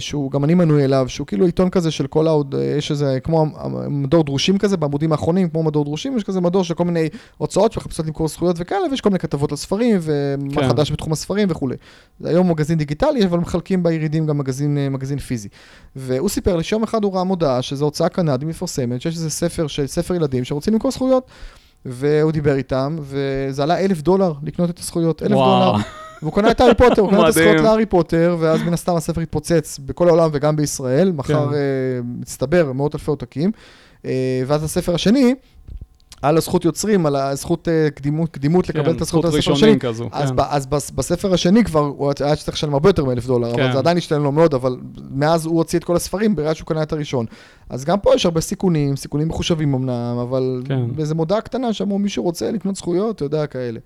[0.00, 3.18] שהוא, גם אני מנוי אליו, שהוא כאילו עיתון כזה של כל העוד, אה, יש איזה,
[3.20, 3.46] כמו
[3.90, 7.72] מדור דרושים כזה, בעמודים האחרונים, כמו מדור דרושים, יש כזה מדור של כל מיני הוצאות
[7.72, 10.68] שמחפשות למכור זכויות וכאלה, ויש כל מיני כתבות על ספרים, ומה כן.
[10.68, 11.76] חדש בתחום הספרים וכולי.
[12.20, 15.48] זה היום מגזין דיגיטלי, אבל מחלקים בירידים גם מגזין, אה, מגזין פיזי.
[15.96, 19.66] והוא סיפר לי שיום אחד הוא ראה מודעה שזו הוצאה קנדית מפרסמת, שיש איזה ספר
[19.66, 21.26] של ספר ילדים שרוצים למכור זכויות.
[21.84, 25.72] והוא דיבר איתם, וזה עלה אלף דולר לקנות את הזכויות, אלף וואו.
[25.72, 25.82] דולר.
[26.22, 27.28] והוא קנה את הארי פוטר, הוא קנה את.
[27.28, 31.54] הזכויות להארי פוטר, ואז מן הסתם הספר התפוצץ בכל העולם וגם בישראל, מחר כן.
[31.54, 33.50] אה, מצטבר מאות אלפי עותקים.
[34.04, 35.34] אה, ואז הספר השני,
[36.22, 39.72] על הזכות יוצרים, על הזכות אה, קדימות, קדימות לקבל את הזכות על הספר השני.
[39.72, 40.36] כן, כזו, אז, כן.
[40.36, 43.62] ב, אז בס, בספר השני כבר, הוא היה צריך לשלם הרבה יותר מאלף דולר, כן.
[43.62, 44.76] אבל זה עדיין השתלם לו מאוד, אבל
[45.10, 47.26] מאז הוא הוציא את כל הספרים ברגע שהוא קנה את הראשון.
[47.68, 50.94] אז גם פה יש הרבה סיכונים, סיכונים מחושבים אמנם, אבל כן.
[50.94, 53.80] באיזה מודעה קטנה שאמרו, מישהו רוצה לקנות זכויות, אתה יודע, כאלה.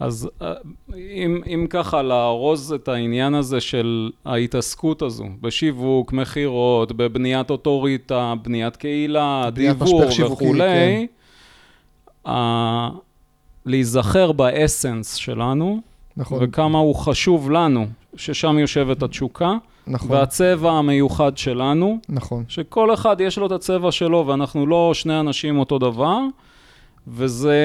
[0.00, 0.52] אז אה,
[0.96, 8.76] אם, אם ככה לארוז את העניין הזה של ההתעסקות הזו, בשיווק, מכירות, בבניית אוטוריטה, בניית
[8.76, 11.06] קהילה, בניית דיבור וכולי,
[12.28, 12.88] ה-
[13.66, 15.80] להיזכר באסנס שלנו,
[16.16, 19.56] נכון, וכמה הוא חשוב לנו, ששם יושבת התשוקה,
[19.86, 22.44] נכון, והצבע המיוחד שלנו, נכון.
[22.48, 26.18] שכל אחד יש לו את הצבע שלו, ואנחנו לא שני אנשים אותו דבר,
[27.08, 27.56] וזה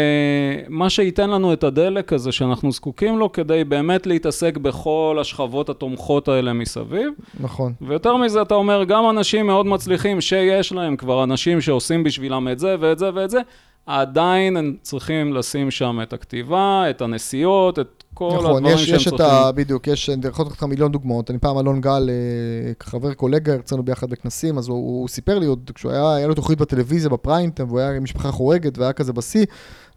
[0.70, 6.28] מה שייתן לנו את הדלק הזה שאנחנו זקוקים לו, כדי באמת להתעסק בכל השכבות התומכות
[6.28, 7.14] האלה מסביב.
[7.40, 7.74] נכון.
[7.82, 12.60] ויותר מזה, אתה אומר, גם אנשים מאוד מצליחים, שיש להם כבר אנשים שעושים בשבילם את
[12.60, 13.40] זה ואת זה ואת זה,
[13.86, 18.96] עדיין הם צריכים לשים שם את הכתיבה, את הנסיעות, את כל נכון, הדברים יש, שהם
[18.96, 19.28] יש צריכים.
[19.28, 19.52] את ה...
[19.52, 21.32] בדיוק, יש, אני יכול לתת לך מיליון דוגמאות.
[21.32, 25.46] אני פעם אלון גל, אה, חבר קולגה, הרצינו ביחד בכנסים, אז הוא, הוא סיפר לי
[25.46, 28.94] עוד, כשהוא היה, היה לו תוכנית בטלוויזיה, בפריים טיים, והוא היה עם משפחה חורגת והיה
[28.94, 29.46] כזה בשיא,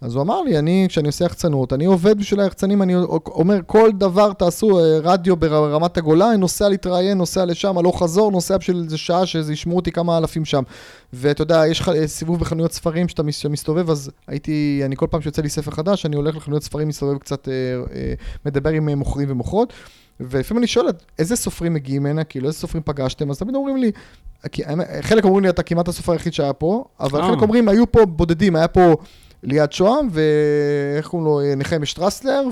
[0.04, 2.94] אז הוא אמר לי, אני, כשאני עושה יחצנות, אני עובד בשביל היחצנים, אני
[3.26, 8.56] אומר, כל דבר תעשו, אה, רדיו ברמת הגולן, נוסע להתראיין, נוסע לשם, הלוך חזור, נוסע
[8.56, 10.62] בשביל איזה שעה, שזה ישמעו אותי כמה אלפים שם.
[11.12, 15.06] ואתה יודע, יש לך אה, סיבוב בחנויות ספרים שאתה מס- שמסתובב, אז הייתי, אני כל
[15.10, 17.54] פעם שיוצא לי ספר חדש, אני הולך לחנויות ספרים, מסתובב קצת, אה,
[18.46, 19.72] מדבר עם מוכרים ומוכרות,
[20.20, 20.86] ולפעמים אני שואל,
[21.18, 23.30] איזה סופרים מגיעים הנה, כאילו, איזה סופרים פגשתם?
[23.30, 23.92] אז תמיד אומרים לי,
[25.00, 27.22] חלק אומרים לי, אתה כמעט הסופר היחיד שהיה פה, אבל.
[27.22, 28.94] חלק אומרים, היו פה בודדים, היה פה
[29.44, 32.48] ליעד שוהם, ואיך קוראים לו, אה, נחמיה שטרסלר,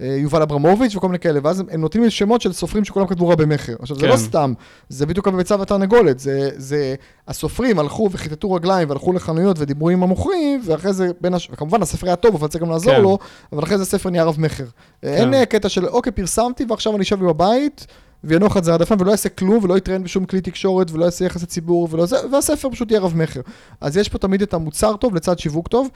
[0.00, 3.28] ויובל אברמוביץ' וכל מיני כאלה, ואז הם, הם נותנים לי שמות של סופרים שכולם כתבו
[3.28, 3.74] רע במכר.
[3.78, 4.08] עכשיו, זה כן.
[4.08, 4.52] לא סתם,
[4.88, 6.94] זה בדיוק הביצה והתרנגולת, זה, זה
[7.28, 11.48] הסופרים הלכו וכיתתו רגליים והלכו לחנויות ודיברו עם המוכרים, ואחרי זה, בין הש...
[11.52, 13.02] וכמובן הספר היה טוב, אבל צריך גם לעזור כן.
[13.02, 13.18] לו,
[13.52, 14.64] אבל אחרי זה הספר נהיה רב מכר.
[15.02, 15.08] כן.
[15.08, 17.86] אין אה, קטע של, אוקיי, פרסמתי ועכשיו אני אשב בבית.
[18.24, 21.24] וינוח את זה עד הפעם, ולא יעשה כלום, ולא יתראיין בשום כלי תקשורת, ולא יעשה
[21.24, 23.40] יחסי ציבור, ולא זה, והספר פשוט יהיה רב מכר.
[23.80, 25.88] אז יש פה תמיד את המוצר טוב לצד שיווק טוב.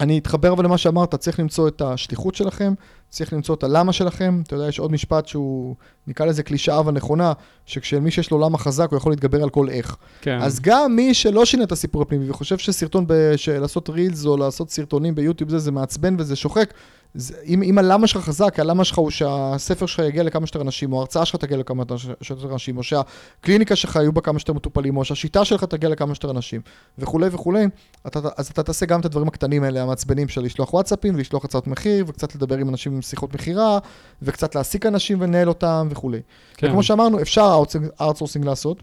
[0.00, 2.74] אני אתחבר אבל למה שאמרת, צריך למצוא את השליחות שלכם,
[3.14, 4.42] צריך למצוא את הלמה שלכם.
[4.46, 5.74] אתה יודע, יש עוד משפט שהוא,
[6.06, 7.32] נקרא לזה קלישאה אבל נכונה,
[7.66, 9.96] שכשמי שיש לו למה חזק, הוא יכול להתגבר על כל איך.
[10.20, 10.38] כן.
[10.42, 13.34] אז גם מי שלא שינה את הסיפור הפנימי וחושב שסרטון, ב...
[13.60, 16.74] לעשות רילס או לעשות סרטונים ביוטיוב זה, זה מעצבן וזה שוחק,
[17.14, 20.92] זה, אם, אם הלמה שלך חזק, הלמה שלך הוא שהספר שלך יגיע לכמה שיותר אנשים,
[20.92, 21.82] או ההרצאה שלך תגיע לכמה
[22.22, 26.14] שיותר אנשים, או שהקליניקה שלך יהיו בה כמה שיותר מטופלים, או שהשיטה שלך תגיע לכמה
[26.14, 26.60] שיותר אנשים,
[26.98, 27.66] וכולי וכולי,
[28.06, 31.66] אתה, אז אתה תעשה גם את הדברים הקטנים האלה, המעצבנים של לשלוח וואטסאפים, ולשלוח הצעות
[31.66, 33.78] מחיר, וקצת לדבר עם אנשים עם שיחות מכירה,
[34.22, 36.20] וקצת להעסיק אנשים ולנהל אותם וכולי.
[36.56, 36.66] כן.
[36.66, 37.62] וכמו שאמרנו, אפשר
[38.00, 38.82] outsourcing לעשות,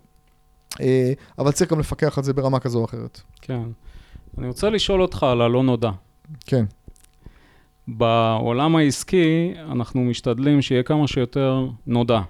[0.81, 3.21] אה, אבל צריך גם לפקח על זה ברמה כזו או אחרת.
[3.41, 3.63] כן.
[4.37, 5.91] אני רוצה לשאול אותך על הלא נודע.
[6.45, 6.65] כן.
[7.87, 12.21] בעולם העסקי אנחנו משתדלים שיהיה כמה שיותר נודע.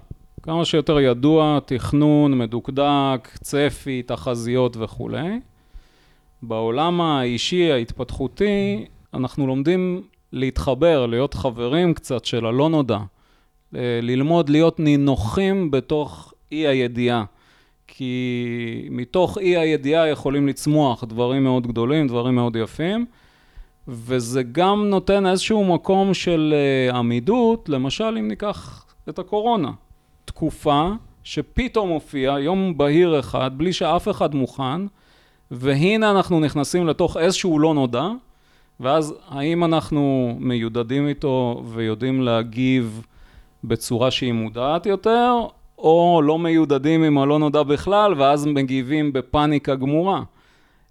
[0.42, 5.40] כמה שיותר ידוע, תכנון, מדוקדק, צפי, תחזיות וכולי.
[6.42, 10.02] בעולם האישי, ההתפתחותי, אנחנו לומדים
[10.32, 12.98] להתחבר, להיות חברים קצת של הלא נודע.
[13.76, 17.24] אה, ללמוד להיות נינוחים בתוך אי הידיעה.
[17.86, 23.06] כי מתוך אי הידיעה יכולים לצמוח דברים מאוד גדולים, דברים מאוד יפים.
[23.88, 26.54] וזה גם נותן איזשהו מקום של
[26.90, 29.70] uh, עמידות, למשל אם ניקח את הקורונה,
[30.24, 30.88] תקופה
[31.24, 34.86] שפתאום הופיע יום בהיר אחד, בלי שאף אחד מוכן,
[35.50, 38.08] והנה אנחנו נכנסים לתוך איזשהו לא נודע,
[38.82, 43.06] ואז האם אנחנו מיודדים איתו ויודעים להגיב
[43.64, 45.34] בצורה שהיא מודעת יותר,
[45.78, 50.22] או לא מיודדים עם הלא נודע בכלל, ואז מגיבים בפאניקה גמורה.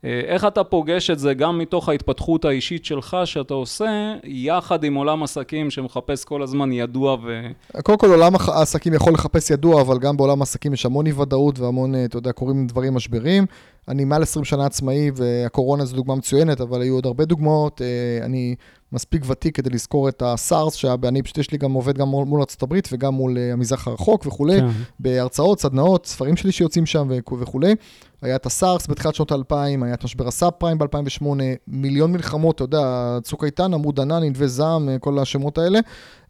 [0.05, 4.95] אה, איך אתה פוגש את זה גם מתוך ההתפתחות האישית שלך שאתה עושה, יחד עם
[4.95, 7.47] עולם עסקים שמחפש כל הזמן ידוע ו...
[7.83, 11.95] קודם כל, עולם העסקים יכול לחפש ידוע, אבל גם בעולם העסקים יש המון אי-ודאות והמון,
[12.05, 13.45] אתה יודע, קורים דברים משברים.
[13.91, 17.81] אני מעל 20 שנה עצמאי, והקורונה זו דוגמה מצוינת, אבל היו עוד הרבה דוגמאות.
[18.21, 18.55] אני
[18.91, 22.79] מספיק ותיק כדי לזכור את הסארס, שאני פשוט יש לי גם עובד גם מול ארה"ב
[22.91, 24.67] וגם מול המזרח הרחוק וכולי, כן.
[24.99, 27.07] בהרצאות, סדנאות, ספרים שלי שיוצאים שם
[27.39, 27.75] וכולי.
[28.21, 31.25] היה את הסארס בתחילת שנות האלפיים, היה את משבר הסאב פריים ב-2008,
[31.67, 35.79] מיליון מלחמות, אתה יודע, צוק איתן, עמוד ענן, ענבי זעם, כל השמות האלה.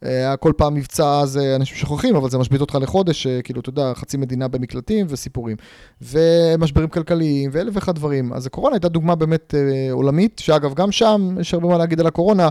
[0.02, 3.92] היה כל פעם מבצע, אז אנשים שוכחים, אבל זה משבית אותך לחודש, כאילו, אתה יודע,
[3.94, 5.56] חצי מדינה במקלטים וסיפורים.
[6.02, 8.32] ומשברים כלכליים ואלף ואחד דברים.
[8.32, 9.54] אז הקורונה הייתה דוגמה באמת
[9.90, 12.48] עולמית, שאגב, גם שם יש הרבה מה להגיד על הקורונה.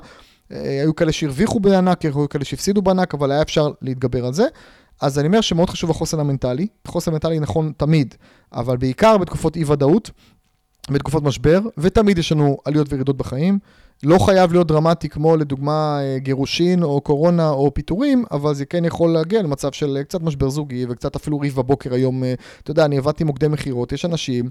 [0.50, 4.46] היו כאלה שהרוויחו בענק, היו כאלה שהפסידו בענק, אבל היה אפשר להתגבר על זה.
[5.02, 6.68] אז אני אומר שמאוד חשוב החוסן המנטלי.
[6.86, 8.16] החוסן המנטלי נכון תמיד,
[8.54, 10.12] אבל בעיקר בתקופות אי-ודאות,
[10.92, 13.60] בתקופות משבר, ותמיד יש לנו עליות וירידות בחיים.
[14.04, 19.10] לא חייב להיות דרמטי כמו לדוגמה גירושין או קורונה או פיטורים, אבל זה כן יכול
[19.10, 22.24] להגיע למצב של קצת משבר זוגי וקצת אפילו ריב בבוקר היום.
[22.64, 24.50] אתה יודע, אני עבדתי מוקדי מכירות, יש אנשים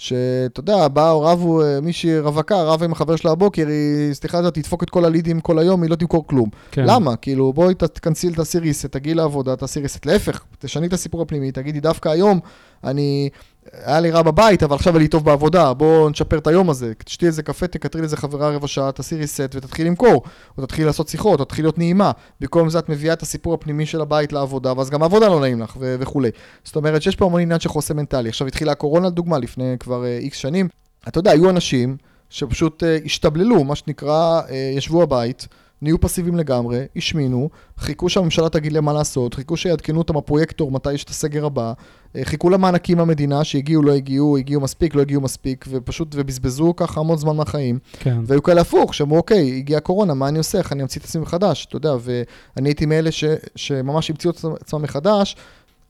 [0.00, 4.82] שאתה יודע, באו, רבו, אה, מישהי רווקה, רבה עם החבר שלה הבוקר, היא, סליחה, תדפוק
[4.82, 6.48] את כל הלידים כל היום, היא לא תמכור כלום.
[6.70, 6.84] כן.
[6.86, 7.16] למה?
[7.16, 10.06] כאילו, בואי תכנסי, תעשי ריסט, תגיעי לעבודה, תעשי ריסט.
[10.06, 12.40] להפך, תשני את הסיפור הפנימי, תגידי, דווקא היום
[12.84, 13.28] אני
[13.72, 16.92] היה לי רע בבית, אבל עכשיו אני טוב בעבודה, בואו נשפר את היום הזה.
[17.04, 20.22] תשתי איזה קפה, תקטרי איזה חברה רבע שעה, תעשי ריסט ותתחיל למכור.
[20.58, 22.10] או תתחיל לעשות שיחות, או תתחיל להיות נעימה.
[22.40, 25.60] במקום זה את מביאה את הסיפור הפנימי של הבית לעבודה, ואז גם העבודה לא נעים
[25.60, 26.30] לך, ו- וכולי.
[26.64, 28.28] זאת אומרת שיש פה המון עניין של חוסן מנטלי.
[28.28, 30.68] עכשיו התחילה הקורונה לדוגמה, לפני כבר איקס uh, שנים.
[31.08, 31.96] אתה יודע, היו אנשים
[32.30, 35.48] שפשוט uh, השתבללו, מה שנקרא, uh, ישבו הבית.
[35.82, 40.92] נהיו פסיביים לגמרי, השמינו, חיכו שהממשלה תגיד להם מה לעשות, חיכו שיעדכנו אותם הפרויקטור מתי
[40.92, 41.72] יש את הסגר הבא,
[42.16, 47.00] אה, חיכו למענקים מהמדינה שהגיעו, לא הגיעו, הגיעו מספיק, לא הגיעו מספיק, ופשוט, ובזבזו ככה
[47.00, 47.78] המון זמן מהחיים.
[47.92, 48.18] כן.
[48.26, 51.22] והיו כאלה הפוך, שאמרו, אוקיי, הגיעה קורונה, מה אני עושה, איך אני אמציא את עצמי
[51.22, 53.24] מחדש, אתה יודע, ואני הייתי מאלה ש,
[53.56, 55.36] שממש המציאו את עצמם מחדש.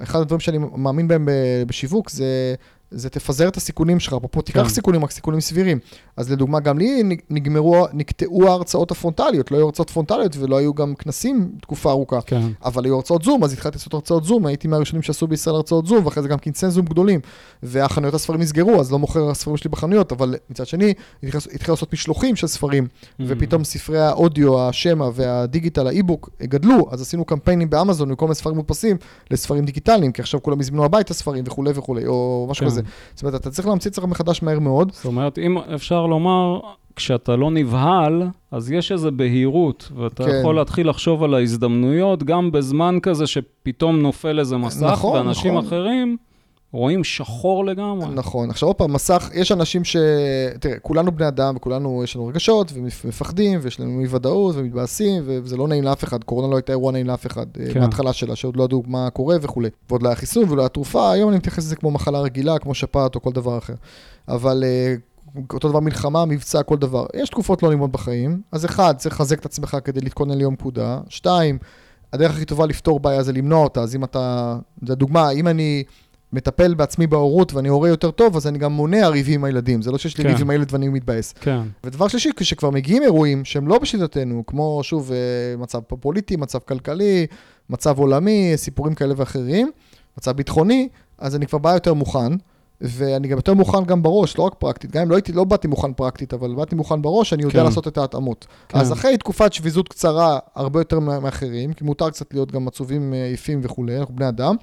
[0.02, 1.28] אחד הדברים שאני מאמין בהם
[1.66, 2.54] בשיווק זה
[2.90, 4.68] זה תפזר את הסיכונים שלך, אפרופו תיקח כן.
[4.68, 5.78] סיכונים, רק סיכונים סבירים.
[6.16, 10.94] אז לדוגמה, גם לי נגמרו, נקטעו ההרצאות הפרונטליות, לא היו הרצאות פרונטליות ולא היו גם
[10.94, 12.20] כנסים תקופה ארוכה.
[12.20, 12.42] כן.
[12.64, 16.06] אבל היו הרצאות זום, אז התחלתי לעשות הרצאות זום, הייתי מהראשונים שעשו בישראל הרצאות זום,
[16.06, 17.20] ואחרי זה גם כנסי זום גדולים.
[17.62, 22.36] והחנויות הספרים נסגרו, אז לא מוכר הספרים שלי בחנויות, אבל מצד שני, התחיל לעשות משלוחים
[22.36, 23.22] של ספרים, mm-hmm.
[23.26, 28.96] ופתאום ספרי האודיו, השמע והדיגיטל, האי-בוק, גדלו, אז עשינו קמפיינים באמזון, במקום לספרים מודפסים,
[29.30, 32.70] לספרים דיגיטליים, כי עכשיו כולם הזמינו הביתה ספרים וכולי וכולי, או משהו כן.
[32.70, 32.79] כזה.
[33.14, 34.92] זאת אומרת, אתה צריך להמציא צריך מחדש מהר מאוד.
[34.92, 36.60] זאת אומרת, אם אפשר לומר,
[36.96, 40.38] כשאתה לא נבהל, אז יש איזו בהירות, ואתה כן.
[40.40, 45.66] יכול להתחיל לחשוב על ההזדמנויות גם בזמן כזה שפתאום נופל איזה מסך, נכון, ואנשים נכון.
[45.66, 46.16] אחרים...
[46.72, 48.14] רואים שחור לגמרי.
[48.14, 48.50] נכון.
[48.50, 49.96] עכשיו עוד פעם, מסך, יש אנשים ש...
[50.60, 55.56] תראה, כולנו בני אדם וכולנו, יש לנו רגשות ומפחדים ויש לנו אי ודאות ומתבאסים וזה
[55.56, 56.24] לא נעים לאף אחד.
[56.24, 57.80] קורונה לא הייתה אירוע נעים לאף אחד אה, כן.
[57.80, 59.68] מההתחלה שלה, שעוד לא ידעו מה קורה וכולי.
[59.88, 62.74] ועוד לא היה חיסון ולא היה תרופה, היום אני מתייחס לזה כמו מחלה רגילה, כמו
[62.74, 63.74] שפעת או כל דבר אחר.
[64.28, 64.94] אבל אה,
[65.52, 67.06] אותו דבר מלחמה, מבצע, כל דבר.
[67.14, 71.00] יש תקופות לא נעימות בחיים, אז אחד, צריך לחזק את עצמך כדי להתכונן ליום פקודה.
[71.08, 71.58] שתיים,
[72.12, 75.84] הדרך הכי טובה לפתור בעיה זה למנוע אותה, אז אם אתה, לדוגמה, אם אני...
[76.32, 79.82] מטפל בעצמי בהורות ואני הורה יותר טוב, אז אני גם מונע ריבים עם הילדים.
[79.82, 80.30] זה לא שיש לי כן.
[80.30, 81.32] ריב עם הילד ואני מתבאס.
[81.40, 81.60] כן.
[81.84, 87.26] ודבר שלישי, כשכבר מגיעים אירועים שהם לא בשליטתנו, כמו, שוב, אה, מצב פוליטי, מצב כלכלי,
[87.70, 89.70] מצב עולמי, סיפורים כאלה ואחרים,
[90.18, 92.32] מצב ביטחוני, אז אני כבר בא יותר מוכן.
[92.80, 94.90] ואני גם יותר מוכן גם בראש, לא רק פרקטית.
[94.90, 97.64] גם אם לא הייתי, לא באתי מוכן פרקטית, אבל באתי מוכן בראש, אני יודע כן.
[97.64, 98.46] לעשות את ההתאמות.
[98.68, 98.78] כן.
[98.78, 103.18] אז אחרי תקופת שביזות קצרה, הרבה יותר מאחרים, כי מותר קצת להיות גם עצובים, אה,
[103.18, 104.56] יפים וכולי, אנחנו בני אדם,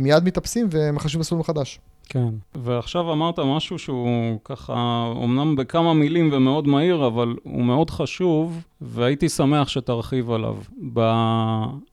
[0.00, 1.80] מיד מתאפסים ומחשבים מסלול מחדש.
[2.08, 8.64] כן, ועכשיו אמרת משהו שהוא ככה, אמנם בכמה מילים ומאוד מהיר, אבל הוא מאוד חשוב,
[8.80, 10.56] והייתי שמח שתרחיב עליו.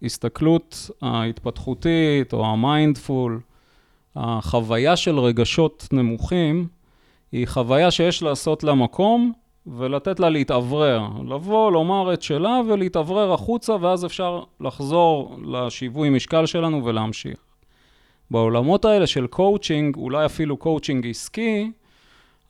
[0.02, 3.40] בהסתכלות ההתפתחותית או ה mindful,
[4.16, 6.68] החוויה של רגשות נמוכים,
[7.32, 9.32] היא חוויה שיש לעשות לה מקום
[9.68, 11.08] ולתת לה להתאוורר.
[11.28, 17.47] לבוא, לומר את שלה ולהתאוורר החוצה, ואז אפשר לחזור לשיווי משקל שלנו ולהמשיך.
[18.32, 21.72] בעולמות האלה של קואוצ'ינג, אולי אפילו קואוצ'ינג עסקי,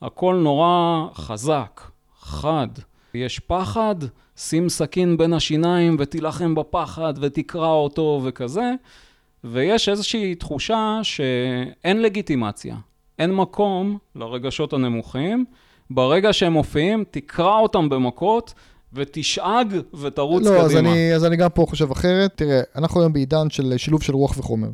[0.01, 1.81] הכל נורא חזק,
[2.19, 2.67] חד.
[3.13, 3.95] יש פחד,
[4.37, 8.71] שים סכין בין השיניים ותילחם בפחד ותקרע אותו וכזה,
[9.43, 12.75] ויש איזושהי תחושה שאין לגיטימציה,
[13.19, 15.45] אין מקום לרגשות הנמוכים.
[15.89, 18.53] ברגע שהם מופיעים, תקרע אותם במכות
[18.93, 20.81] ותשאג ותרוץ לא, קדימה.
[20.81, 22.31] לא, אז אז אני גם פה חושב אחרת.
[22.35, 24.69] תראה, אנחנו היום בעידן של שילוב של רוח וחומר.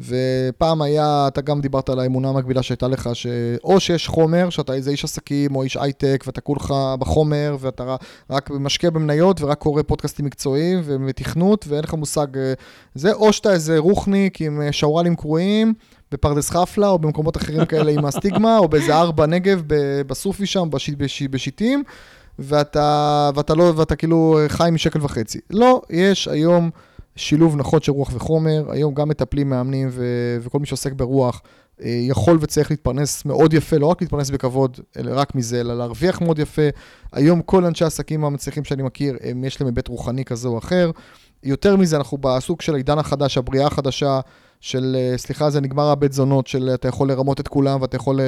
[0.00, 4.90] ופעם היה, אתה גם דיברת על האמונה המקבילה שהייתה לך, שאו שיש חומר, שאתה איזה
[4.90, 7.96] איש עסקים או איש הייטק, ואתה כולך בחומר, ואתה
[8.30, 12.52] רק משקיע במניות ורק קורא פודקאסטים מקצועיים ותכנות, ואין לך מושג אה,
[12.94, 15.74] זה, או שאתה איזה רוחניק עם אה, שוואלים קרועים.
[16.12, 19.62] בפרדס חפלה, או במקומות אחרים כאלה עם הסטיגמה, או באיזה הר בנגב,
[20.06, 21.82] בסופי שם, בשיט, בשיט, בשיטים,
[22.38, 25.40] ואתה, ואתה לא, ואתה כאילו חי משקל וחצי.
[25.50, 26.70] לא, יש היום
[27.16, 30.04] שילוב נכון של רוח וחומר, היום גם מטפלים, מאמנים ו,
[30.40, 31.42] וכל מי שעוסק ברוח.
[31.82, 36.20] אה, יכול וצריך להתפרנס מאוד יפה, לא רק להתפרנס בכבוד, אלא רק מזה, אלא להרוויח
[36.20, 36.68] מאוד יפה.
[37.12, 40.90] היום כל אנשי העסקים המצליחים שאני מכיר, הם, יש להם היבט רוחני כזה או אחר.
[41.44, 44.20] יותר מזה, אנחנו בסוג של העידן החדש, הבריאה החדשה,
[44.64, 48.20] של, אה, סליחה, זה נגמר הבית זונות, של אתה יכול לרמות את כולם ואתה יכול,
[48.20, 48.26] אה,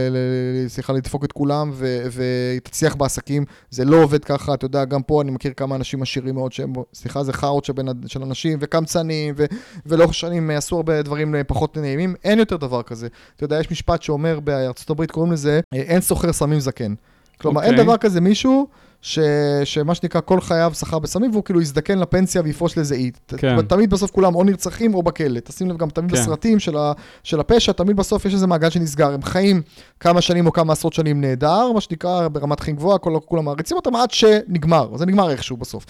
[0.68, 1.72] סליחה, לדפוק את כולם
[2.12, 3.44] ותצליח בעסקים.
[3.70, 6.72] זה לא עובד ככה, אתה יודע, גם פה אני מכיר כמה אנשים עשירים מאוד שהם,
[6.94, 7.64] סליחה, זה חארות
[8.06, 9.44] של אנשים וקמצנים, ו,
[9.86, 12.14] ולאורך שנים עשו הרבה דברים פחות נעימים.
[12.24, 13.08] אין יותר דבר כזה.
[13.36, 16.94] אתה יודע, יש משפט שאומר בארצות הברית, קוראים לזה, אין סוחר סמים זקן.
[17.40, 17.64] כלומר, okay.
[17.64, 17.84] אין אוקיי.
[17.84, 18.66] דבר כזה מישהו
[19.00, 19.18] ש,
[19.64, 23.10] שמה שנקרא כל חייו סחר בסמים, והוא כאילו יזדקן לפנסיה ויפרוש לאיזה אי.
[23.36, 23.62] כן.
[23.62, 25.40] תמיד בסוף כולם או נרצחים או בכלא.
[25.40, 26.16] תשים לב גם תמיד כן.
[26.16, 29.12] בסרטים של, ה, של הפשע, תמיד בסוף יש איזה מעגל שנסגר.
[29.12, 29.62] הם חיים
[30.00, 33.96] כמה שנים או כמה עשרות שנים נהדר, מה שנקרא ברמת חיים גבוהה, כולם מעריצים אותם
[33.96, 35.86] עד שנגמר, זה נגמר איכשהו בסוף.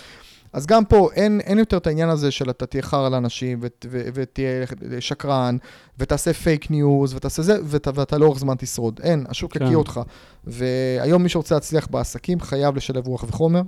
[0.57, 4.67] אז גם פה אין, אין יותר את העניין הזה של אתה תהיה חרא לאנשים ותהיה
[5.01, 5.57] שקרן
[5.99, 9.01] ותעשה פייק ניוז ותעשה זה ואת, ואתה לאורך זמן תשרוד.
[9.03, 9.65] אין, השוק כן.
[9.65, 10.01] יקיא אותך.
[10.45, 13.63] והיום מי שרוצה להצליח בעסקים חייב לשלב רוח וחומר.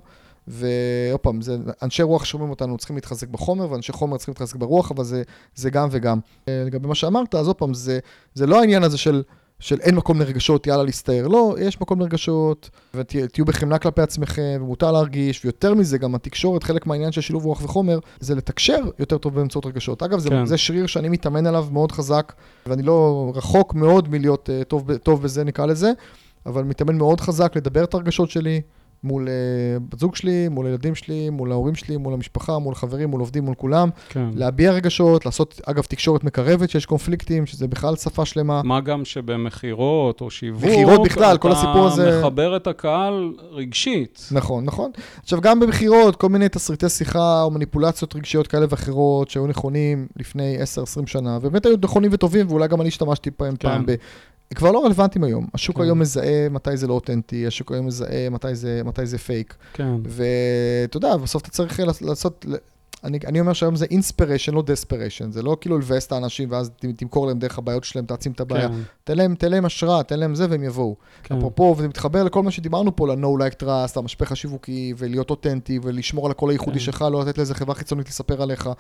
[0.46, 4.90] ועוד פעם, זה, אנשי רוח שומעים אותנו צריכים להתחזק בחומר, ואנשי חומר צריכים להתחזק ברוח,
[4.90, 5.22] אבל זה,
[5.54, 6.18] זה גם וגם.
[6.46, 7.98] לגבי מה שאמרת, אז עוד פעם, זה,
[8.34, 9.22] זה לא העניין הזה של
[9.60, 11.28] של אין מקום לרגשות, יאללה להסתער.
[11.28, 16.86] לא, יש מקום לרגשות, ותהיו בחמלה כלפי עצמכם, ומותר להרגיש, ויותר מזה, גם התקשורת, חלק
[16.86, 20.02] מהעניין של שילוב רוח וחומר, זה לתקשר יותר טוב באמצעות רגשות.
[20.02, 20.46] אגב, זה, כן.
[20.46, 22.32] זה שריר שאני מתאמן עליו מאוד חזק,
[22.66, 25.92] ואני לא רחוק מאוד מלהיות uh, טוב, טוב בזה, נקרא לזה,
[26.46, 28.60] אבל מתאמן מאוד חזק לדבר את הרגשות שלי,
[29.04, 33.08] מול uh, בת זוג שלי, מול הילדים שלי, מול ההורים שלי, מול המשפחה, מול חברים,
[33.08, 33.90] מול עובדים, מול כולם.
[34.08, 34.28] כן.
[34.34, 38.62] להביע רגשות, לעשות, אגב, תקשורת מקרבת שיש קונפליקטים, שזה בכלל שפה שלמה.
[38.64, 42.08] מה גם שבמכירות או שיווק, מכירות בכלל, כל הסיפור הזה...
[42.08, 44.28] אתה מחבר את הקהל רגשית.
[44.32, 44.90] נכון, נכון.
[45.22, 50.56] עכשיו, גם במכירות, כל מיני תסריטי שיחה או מניפולציות רגשיות כאלה ואחרות, שהיו נכונים לפני
[51.02, 53.68] 10-20 שנה, ובאמת היו נכונים וטובים, ואולי גם אני השתמשתי פעם, כן.
[53.68, 53.84] פעם
[54.54, 55.46] כבר לא רלוונטיים היום.
[55.54, 55.82] השוק כן.
[55.82, 59.54] היום מזהה מתי זה לא אותנטי, השוק היום מזהה מתי זה, מתי זה פייק.
[59.72, 59.94] כן.
[60.04, 62.46] ואתה יודע, בסוף אתה צריך לעשות,
[63.04, 65.30] אני, אני אומר שהיום זה inspiration, לא desperation.
[65.30, 68.68] זה לא כאילו לבאס את האנשים ואז תמכור להם דרך הבעיות שלהם, תעצים את הבעיה.
[68.68, 68.74] כן.
[69.04, 70.96] תן להם, תן להם השראה, תן להם זה והם יבואו.
[71.22, 71.36] כן.
[71.36, 76.26] אפרופו, וזה מתחבר לכל מה שדיברנו פה, ל-Know Like Trust, המשפך השיווקי, ולהיות אותנטי, ולשמור
[76.26, 76.84] על הקול הייחודי כן.
[76.84, 78.70] שלך, לא לתת לאיזה חברה חיצונית לספר עליך.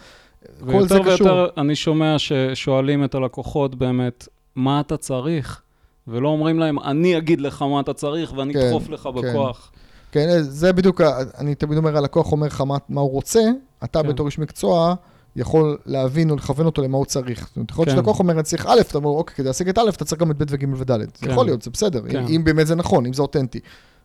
[0.70, 1.26] כל זה קשור.
[1.26, 5.62] ויותר אני שומע ששואלים את הלקוחות באמת, מה אתה צריך,
[6.08, 9.10] ולא אומרים להם, אני אגיד לך מה אתה צריך ואני כן, אדחוף לך כן.
[9.12, 9.70] בכוח.
[10.12, 11.00] כן, זה בדיוק,
[11.38, 13.40] אני תמיד אומר, הלקוח אומר לך מה, מה הוא רוצה,
[13.84, 14.08] אתה כן.
[14.08, 14.94] בתור איש מקצוע
[15.36, 17.46] יכול להבין או לכוון אותו למה הוא צריך.
[17.46, 17.96] זאת אומרת, יכול להיות כן.
[17.96, 20.30] שלקוח אומר, אני צריך א', אתה אומר, אוקיי, כדי להשיג את א', אתה צריך גם
[20.30, 20.92] את ב' וג' וד'.
[20.92, 21.04] כן.
[21.20, 22.18] זה יכול להיות, זה בסדר, כן.
[22.18, 23.60] אם, אם באמת זה נכון, אם זה אותנטי.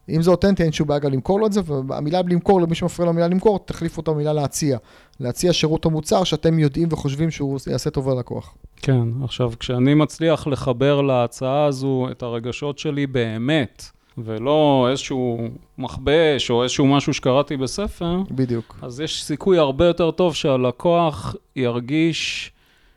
[0.10, 3.14] אם זה אותנטי, אין שום בעיה למכור לו את זה, והמילה למכור, למי שמפריע לו
[3.14, 4.78] מילה למכור, תחליף אותה במילה להציע.
[5.20, 8.56] להציע שירות או מוצר שאתם יודעים וחושבים שהוא יעשה טוב ללקוח.
[8.82, 13.84] כן, עכשיו, כשאני מצליח לחבר להצעה הזו את הרגשות שלי באמת,
[14.18, 15.48] ולא איזשהו
[15.78, 18.80] מכבש או איזשהו משהו שקראתי בספר, בדיוק.
[18.82, 22.52] אז יש סיכוי הרבה יותר טוב שהלקוח ירגיש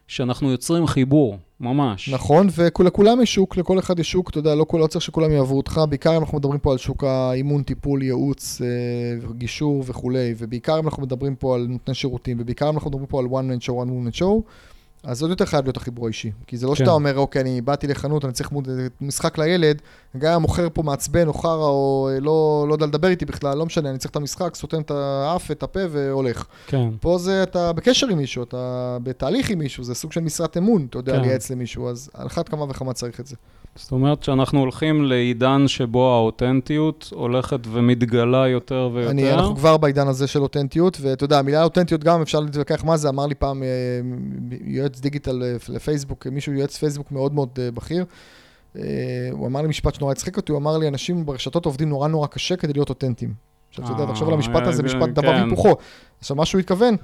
[0.09, 1.39] שאנחנו יוצרים חיבור.
[1.61, 2.09] ממש.
[2.09, 2.47] נכון,
[2.79, 5.81] ולכולם יש שוק, לכל אחד יש שוק, אתה יודע, לא, לא צריך שכולם יעברו אותך,
[5.89, 10.85] בעיקר אם אנחנו מדברים פה על שוק האימון, טיפול, ייעוץ, אה, גישור וכולי, ובעיקר אם
[10.85, 13.73] אנחנו מדברים פה על נותני שירותים, ובעיקר אם אנחנו מדברים פה על one man show,
[13.73, 14.51] one woman show,
[15.03, 16.31] אז עוד יותר חייב להיות החיבור האישי.
[16.47, 16.77] כי זה לא כן.
[16.77, 18.69] שאתה אומר, אוקיי, אני באתי לחנות, אני צריך מוד...
[19.01, 19.83] משחק לילד,
[20.19, 23.59] גם אם המוכר פה מעצבן או חרא, או אה, לא, לא יודע לדבר איתי בכלל,
[23.59, 26.47] לא משנה, אני צריך את המשחק, סותם את האף, את הפה והולך.
[26.67, 26.89] כן.
[27.01, 30.87] פה זה, אתה בקשר עם מישהו, אתה בתהליך עם מישהו, זה סוג של משרת אמון,
[30.91, 31.21] אתה יודע, כן.
[31.21, 33.37] לייעץ למישהו, אז על אחת כמה וכמה צריך את זה.
[33.77, 39.11] זאת אומרת שאנחנו הולכים לעידן שבו האותנטיות הולכת ומתגלה יותר ויותר.
[39.11, 42.97] אני, אנחנו כבר בעידן הזה של אותנטיות, ואתה יודע, המילה אותנטיות גם אפשר להתווכח מה
[42.97, 43.69] זה, אמר לי פעם אה,
[44.97, 48.05] יועץ דיגיטל אה, לפייסבוק, מישהו יועץ פייסבוק מאוד מאוד אה, בכיר.
[49.33, 52.27] הוא אמר לי משפט שנורא הצחיק אותי, הוא אמר לי, אנשים ברשתות עובדים נורא נורא
[52.27, 53.35] קשה כדי להיות אותנטיים.
[53.69, 55.41] עכשיו, אתה יודע, תחשוב על המשפט הזה, משפט דבר כן.
[55.41, 55.77] והיפוכו.
[56.19, 56.97] עכשיו, מה שהוא התכוון,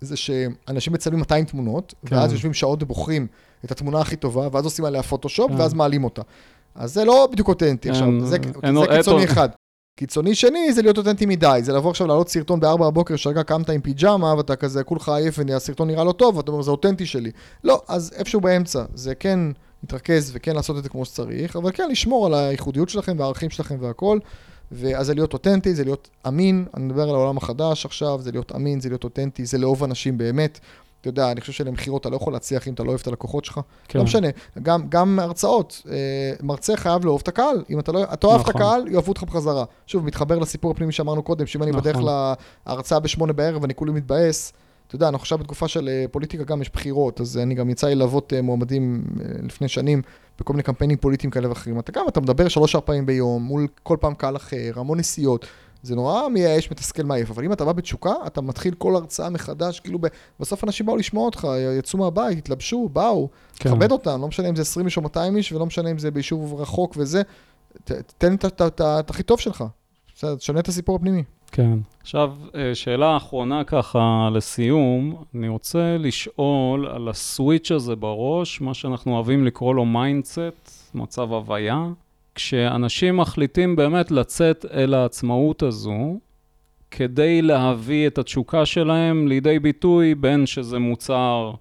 [0.00, 2.16] זה שאנשים מצלמים 200 תמונות, כן.
[2.16, 3.26] ואז יושבים שעות ובוחרים
[3.64, 5.60] את התמונה הכי טובה, ואז עושים עליה פוטושופ, כן.
[5.60, 6.22] ואז מעלים אותה.
[6.74, 9.48] אז זה לא בדיוק אותנטי עכשיו, זה קיצוני אחד.
[9.98, 13.70] קיצוני שני זה להיות אותנטי מדי, זה לבוא עכשיו לעלות סרטון ב-4 בבוקר שרגע קמת
[13.70, 17.30] עם פיג'מה ואתה כזה כולך עייף והסרטון נראה לא טוב ואתה אומר זה אותנטי שלי.
[17.64, 19.40] לא, אז איפשהו באמצע, זה כן
[19.82, 23.76] להתרכז וכן לעשות את זה כמו שצריך, אבל כן לשמור על הייחודיות שלכם והערכים שלכם
[23.80, 24.18] והכל.
[24.72, 28.52] ואז זה להיות אותנטי, זה להיות אמין, אני מדבר על העולם החדש עכשיו, זה להיות
[28.54, 30.60] אמין, זה להיות אותנטי, זה לאהוב אנשים באמת.
[31.08, 33.44] אתה יודע, אני חושב שלמכירות אתה לא יכול להצליח אם אתה לא אוהב את הלקוחות
[33.44, 33.60] שלך.
[33.88, 33.98] כן.
[33.98, 34.28] לא משנה,
[34.62, 35.96] גם, גם הרצאות, אה,
[36.42, 37.64] מרצה חייב לאהוב את הקהל.
[37.70, 38.50] אם אתה לא אתה אוהב נכון.
[38.50, 39.64] את הקהל, יאהבו אותך בחזרה.
[39.86, 41.82] שוב, מתחבר לסיפור הפנימי שאמרנו קודם, שאם אני נכון.
[41.82, 41.96] בדרך
[42.66, 44.52] להרצאה בשמונה בערב ואני כולי מתבאס,
[44.86, 47.86] אתה יודע, אנחנו עכשיו בתקופה של אה, פוליטיקה גם יש בחירות, אז אני גם יצא
[47.86, 49.04] לי ללוות אה, מועמדים
[49.42, 50.02] לפני שנים
[50.40, 51.78] בכל מיני קמפיינים פוליטיים כאלה ואחרים.
[51.78, 55.46] אתה גם, אתה מדבר שלוש-ארבע פעמים ביום, מול כל פעם קהל אחר, המון נסיעות.
[55.82, 59.80] זה נורא מייאש, מתסכל, מעייף, אבל אם אתה בא בתשוקה, אתה מתחיל כל הרצאה מחדש,
[59.80, 60.06] כאילו ב...
[60.40, 61.46] בסוף אנשים באו לשמוע אותך,
[61.78, 63.70] יצאו מהבית, התלבשו, באו, כן.
[63.70, 66.10] תכבד אותם, לא משנה אם זה 20 איש או 200 איש, ולא משנה אם זה
[66.10, 67.22] ביישוב רחוק וזה,
[67.84, 69.64] ת, תן את הכי טוב שלך,
[70.14, 71.22] בסדר, תשנה את הסיפור הפנימי.
[71.52, 71.78] כן.
[72.00, 78.74] עכשיו, אה, שאלה אחרונה ככה לסיום, אני רוצה לשאול על ה switch הזה בראש, מה
[78.74, 81.86] שאנחנו אוהבים לקרוא לו mindset, מצב הוויה.
[82.38, 86.18] כשאנשים מחליטים באמת לצאת אל העצמאות הזו,
[86.90, 91.52] כדי להביא את התשוקה שלהם לידי ביטוי, בין שזה מוצר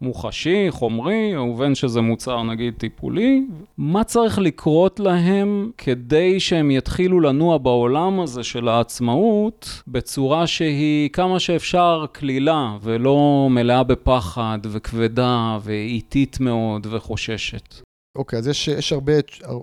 [0.00, 3.46] מוחשי, חומרי, ובין שזה מוצר נגיד טיפולי,
[3.78, 11.40] מה צריך לקרות להם כדי שהם יתחילו לנוע בעולם הזה של העצמאות בצורה שהיא כמה
[11.40, 17.86] שאפשר קלילה ולא מלאה בפחד וכבדה ואיטית מאוד וחוששת?
[18.16, 19.12] אוקיי, אז יש, יש הרבה,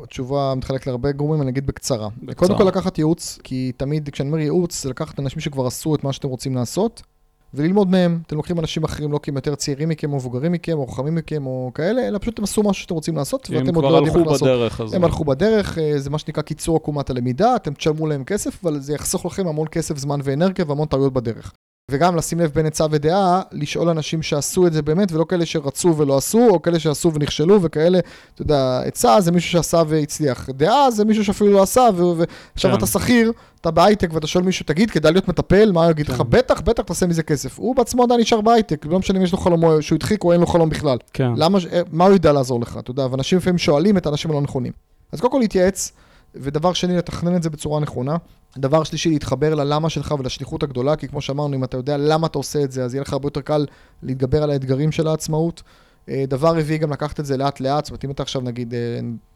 [0.04, 2.10] התשובה מתחלקת להרבה גורמים, אני אגיד בקצרה.
[2.24, 2.48] בקצרה.
[2.48, 6.04] קודם כל לקחת ייעוץ, כי תמיד כשאני אומר ייעוץ, זה לקחת אנשים שכבר עשו את
[6.04, 7.02] מה שאתם רוצים לעשות,
[7.54, 8.20] וללמוד מהם.
[8.28, 11.16] אתם לוקחים אנשים אחרים, לא כי הם יותר צעירים מכם, או מבוגרים מכם, או חכמים
[11.16, 14.08] מכם, או כאלה, אלא פשוט הם עשו משהו שאתם רוצים לעשות, ואתם עוד לא יודעים
[14.08, 14.48] איך לעשות.
[14.80, 14.94] הזאת.
[14.94, 18.80] הם הלכו בדרך, אה, זה מה שנקרא קיצור עקומת הלמידה, אתם תשלמו להם כסף, אבל
[18.80, 21.54] זה יחסוך לכם המון כסף, זמן ואנרגיה והמון טעויות בדרך.
[21.92, 25.98] וגם לשים לב בין עצה ודעה, לשאול אנשים שעשו את זה באמת, ולא כאלה שרצו
[25.98, 28.00] ולא עשו, או כאלה שעשו ונכשלו, וכאלה,
[28.34, 30.50] אתה יודע, עצה זה מישהו שעשה והצליח.
[30.50, 32.78] דעה זה מישהו שאפילו לא עשה, ועכשיו כן.
[32.78, 33.32] אתה שכיר,
[33.62, 35.72] אתה בהייטק ואתה שואל מישהו, תגיד, כדאי להיות מטפל?
[35.72, 36.18] מה הוא יגיד לך?
[36.18, 36.24] כן.
[36.30, 37.60] בטח, בטח, תעשה מזה כסף.
[37.60, 40.42] הוא בעצמו עדיין נשאר בהייטק, לא משנה אם יש לו חלום, שהוא הדחיק או אין
[40.42, 40.98] לו חלום בכלל.
[41.14, 41.30] כן.
[41.38, 44.42] למה, אה, מה הוא ידע לעזור לך, אתה יודע, ואנשים לפעמים שואלים את האנשים הלא
[44.42, 44.72] נכונים.
[45.12, 45.92] אז קודם כל להתייעץ,
[46.36, 48.16] ודבר שני, לתכנן את זה בצורה נכונה.
[48.58, 52.38] דבר שלישי, להתחבר ללמה שלך ולשליחות הגדולה, כי כמו שאמרנו, אם אתה יודע למה אתה
[52.38, 53.66] עושה את זה, אז יהיה לך הרבה יותר קל
[54.04, 55.64] להתגבר על האתגרים של העצמאות.
[56.10, 58.80] אה, דבר רביעי, גם לקחת את זה לאט-לאט, זאת אומרת, אם אתה עכשיו נגיד אה,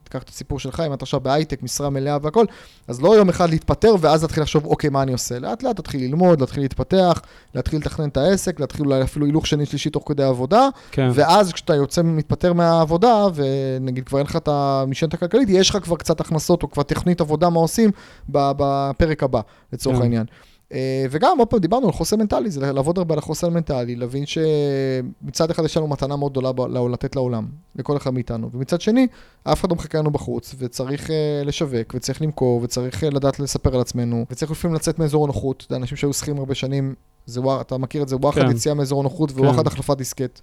[0.07, 2.45] תיקח את הסיפור שלך, אם אתה עכשיו בהייטק, משרה מלאה והכל,
[2.87, 5.39] אז לא יום אחד להתפטר ואז להתחיל לחשוב, אוקיי, מה אני עושה?
[5.39, 7.21] לאט לאט תתחיל ללמוד, להתחיל להתפתח,
[7.55, 11.09] להתחיל לתכנן את העסק, להתחיל אולי אפילו הילוך שני, שלישי תוך כדי עבודה, כן.
[11.13, 15.95] ואז כשאתה יוצא, מתפטר מהעבודה, ונגיד כבר אין לך את המשענת הכלכלית, יש לך כבר
[15.95, 17.91] קצת הכנסות או כבר תכנית עבודה, מה עושים
[18.29, 19.41] בפרק הבא,
[19.73, 20.01] לצורך כן.
[20.01, 20.25] העניין.
[20.73, 24.23] אה, וגם, עוד פעם, דיברנו על חוסר מנטלי, זה לעבוד הרבה על החוסר מנטלי, להבין
[24.25, 26.51] שמצד אחד יש לנו מתנה מאוד גדולה
[26.91, 29.07] לתת לעולם, לכל אחד מאיתנו, ומצד שני,
[29.43, 31.11] אף אחד לא מחכה לנו בחוץ, וצריך uh,
[31.45, 35.75] לשווק, וצריך למכור, וצריך uh, לדעת לספר על עצמנו, וצריך לפעמים לצאת מאזור הנוחות, זה
[35.75, 36.95] אנשים שהיו שכירים הרבה שנים,
[37.25, 38.51] זה, אתה מכיר את זה, וואחד כן.
[38.51, 39.39] יציאה מאזור הנוחות, כן.
[39.39, 40.39] וואחד החלפת דיסקט.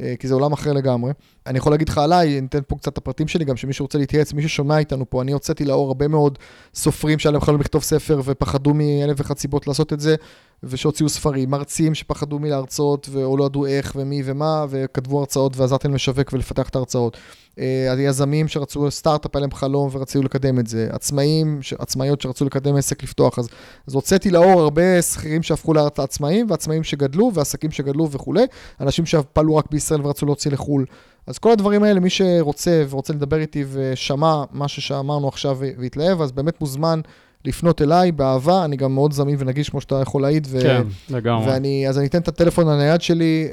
[0.00, 1.12] אה, כי זה עולם אחר לגמרי.
[1.46, 3.98] אני יכול להגיד לך עליי, אני אתן פה קצת את הפרטים שלי, גם שמי שרוצה
[3.98, 6.38] להתייעץ, מי ששומע איתנו פה, אני הוצאתי לאור הרבה מאוד
[6.74, 10.14] סופרים שהיה להם חלום לכתוב ספר ופחדו מאלף ואחת סיבות לעשות את זה,
[10.62, 15.94] ושהוציאו ספרים, מרצים שפחדו מלהרצות, או לא ידעו איך ומי ומה, וכתבו הרצאות ועזרתי להם
[15.94, 17.16] לשווק ולפתח את ההרצאות.
[17.58, 20.88] אה, היזמים שרצו סטארט-אפ, היה להם חלום ורצו לקדם את זה.
[20.90, 23.38] עצמאים, עצמאיות שרצו לקדם עסק לפתוח.
[23.38, 23.48] אז,
[23.86, 28.44] אז הוצאתי לאור הרבה שכירים שהפכו לעצמאים, ועצמאים שגדלו, ועסקים שגדלו וכולי.
[28.80, 30.84] אנשים שפעלו רק בישראל ורצו להוציא לחו"ל.
[31.26, 36.32] אז כל הדברים האלה, מי שרוצה ורוצה לדבר איתי ושמע מה שאמרנו עכשיו והתלהב, אז
[36.32, 37.00] באמת מוזמן
[37.46, 40.46] לפנות אליי באהבה, אני גם מאוד זמין ונגיש, כמו שאתה יכול להעיד.
[40.50, 40.60] ו...
[40.60, 41.46] כן, לגמרי.
[41.46, 43.48] ואני, אז אני אתן את הטלפון הנייד שלי,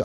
[0.00, 0.04] 054-800-1200,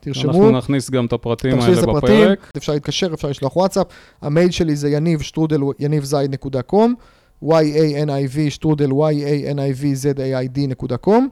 [0.00, 0.30] תרשמו.
[0.30, 1.88] אנחנו נכניס גם את הפרטים האלה בפרק.
[1.88, 3.86] הפרטים, אפשר להתקשר, אפשר לשלוח וואטסאפ.
[4.22, 6.94] המייל שלי זה יניב שטרודל יניבזייד.קום,
[7.44, 11.22] y-a-n-i-v שטרודל y-a-n-i-v-z-a-i-d.com.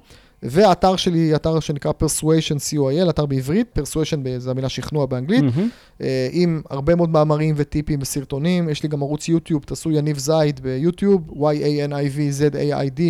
[0.43, 6.05] והאתר שלי, אתר שנקרא Persuasion co.il, אתר בעברית, Persuasion זה המילה שכנוע באנגלית, mm-hmm.
[6.32, 8.68] עם הרבה מאוד מאמרים וטיפים וסרטונים.
[8.68, 13.01] יש לי גם ערוץ יוטיוב, תעשו יניב זייד ביוטיוב, y-a-n-i-v-z-a-i-d.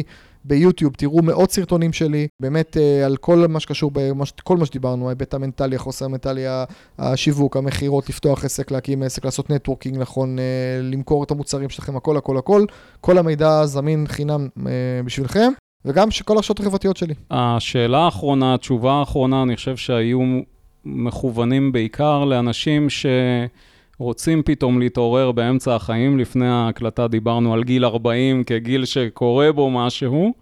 [0.48, 3.92] ביוטיוב, תראו מאות סרטונים שלי, באמת אה, על כל מה שקשור,
[4.44, 6.44] כל מה שדיברנו, ההיבט המנטלי, החוסר המנטלי,
[6.98, 10.36] השיווק, המכירות, לפתוח עסק, להקים עסק, לעשות נטוורקינג נכון,
[10.82, 12.64] למכור את המוצרים שלכם, הכל, הכל, הכל.
[13.00, 14.48] כל המידע זמין חינם
[15.04, 15.52] בשבילכם.
[15.86, 17.14] וגם שכל הרשתות החברתיות שלי.
[17.30, 20.20] השאלה האחרונה, התשובה האחרונה, אני חושב שהיו
[20.84, 22.86] מכוונים בעיקר לאנשים
[23.98, 26.18] רוצים פתאום להתעורר באמצע החיים.
[26.18, 30.32] לפני ההקלטה דיברנו על גיל 40 כגיל שקורה בו משהו.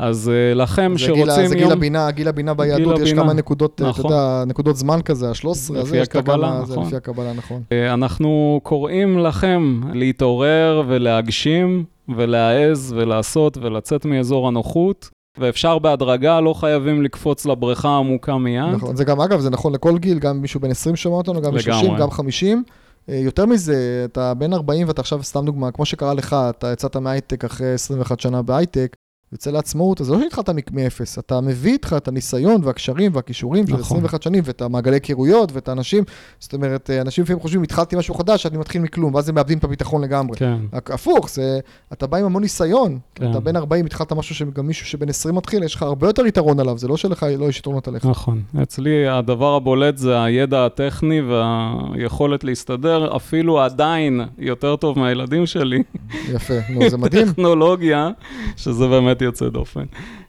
[0.00, 1.64] אז uh, לכם זה שרוצים גיל, ה- זה יום...
[1.64, 3.22] גיל הבינה, גיל הבינה ביהדות, יש הבינה.
[3.22, 4.06] כמה נקודות, נכון.
[4.06, 6.86] אתה יודע, נקודות זמן כזה, ה-13, לפי הזה, יש את הקבלה, זה נכון.
[6.86, 7.62] לפי הקבלה, נכון.
[7.72, 11.84] אה, אנחנו קוראים לכם להתעורר ולהגשים
[12.16, 18.64] ולהעז ולעשות ולצאת מאזור הנוחות, ואפשר בהדרגה, לא חייבים לקפוץ לבריכה העמוקה מיד.
[18.74, 21.56] נכון, זה גם, אגב, זה נכון לכל גיל, גם מישהו בן 20 שומע אותנו, גם
[21.56, 21.88] לגמרי.
[21.88, 22.64] ב-60, גם 50.
[23.08, 26.96] אה, יותר מזה, אתה בן 40 ואתה עכשיו, סתם דוגמה, כמו שקרה לך, אתה יצאת
[26.96, 28.96] מהייטק אחרי 21 שנה בהייטק,
[29.32, 33.72] יוצא לעצמאות, אז זה לא שהתחלת מאפס, אתה מביא איתך את הניסיון והקשרים והכישורים של
[33.72, 33.82] נכון.
[33.84, 36.04] 21 שנים, ואת המעגלי היכרויות ואת האנשים,
[36.38, 39.58] זאת אומרת, אה, אנשים לפעמים חושבים, התחלתי משהו חדש, אני מתחיל מכלום, ואז הם מאבדים
[39.58, 40.36] את הביטחון לגמרי.
[40.36, 41.60] כן, הפוך, זה,
[41.92, 43.30] אתה בא עם המון ניסיון, כן.
[43.30, 46.60] אתה בן 40, התחלת משהו שגם מישהו שבן 20 מתחיל, יש לך הרבה יותר יתרון
[46.60, 48.06] עליו, זה לא שלך לא יש יתרונות עליך.
[48.06, 48.42] נכון.
[48.62, 55.82] אצלי הדבר הבולט זה הידע הטכני והיכולת להסתדר, אפילו עדיין יותר טוב מהילדים שלי.
[56.28, 57.26] יפה, נו, זה מדהים.
[57.32, 58.10] טכנולוגיה,
[58.56, 59.84] שזה באמת יוצא דופן.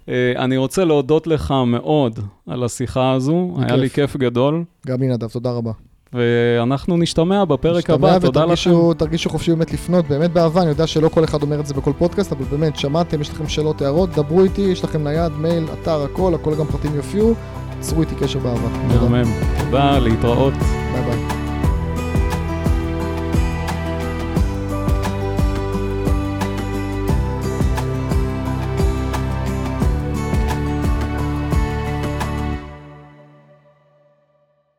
[0.09, 5.07] אה, אני רוצה להודות לך מאוד על השיחה הזו, היה לי כיף גדול, גם לי
[5.07, 5.71] נדב, תודה רבה.
[6.13, 8.49] ואנחנו נשתמע בפרק נשתמע הבא, תודה לכם.
[8.49, 11.73] ותרגישו תרגישו חופשי באמת לפנות, באמת באהבה, אני יודע שלא כל אחד אומר את זה
[11.73, 15.65] בכל פודקאסט, אבל באמת, שמעתם, יש לכם שאלות, הערות, דברו איתי, יש לכם נייד, מייל,
[15.73, 17.33] אתר, הכל, הכל גם פרטים יופיעו,
[17.79, 18.67] צרו איתי קשר באהבה.
[18.93, 19.09] תודה.
[19.09, 19.31] מהמם.
[19.65, 20.53] תודה, להתראות.
[20.53, 21.30] ביי ביי.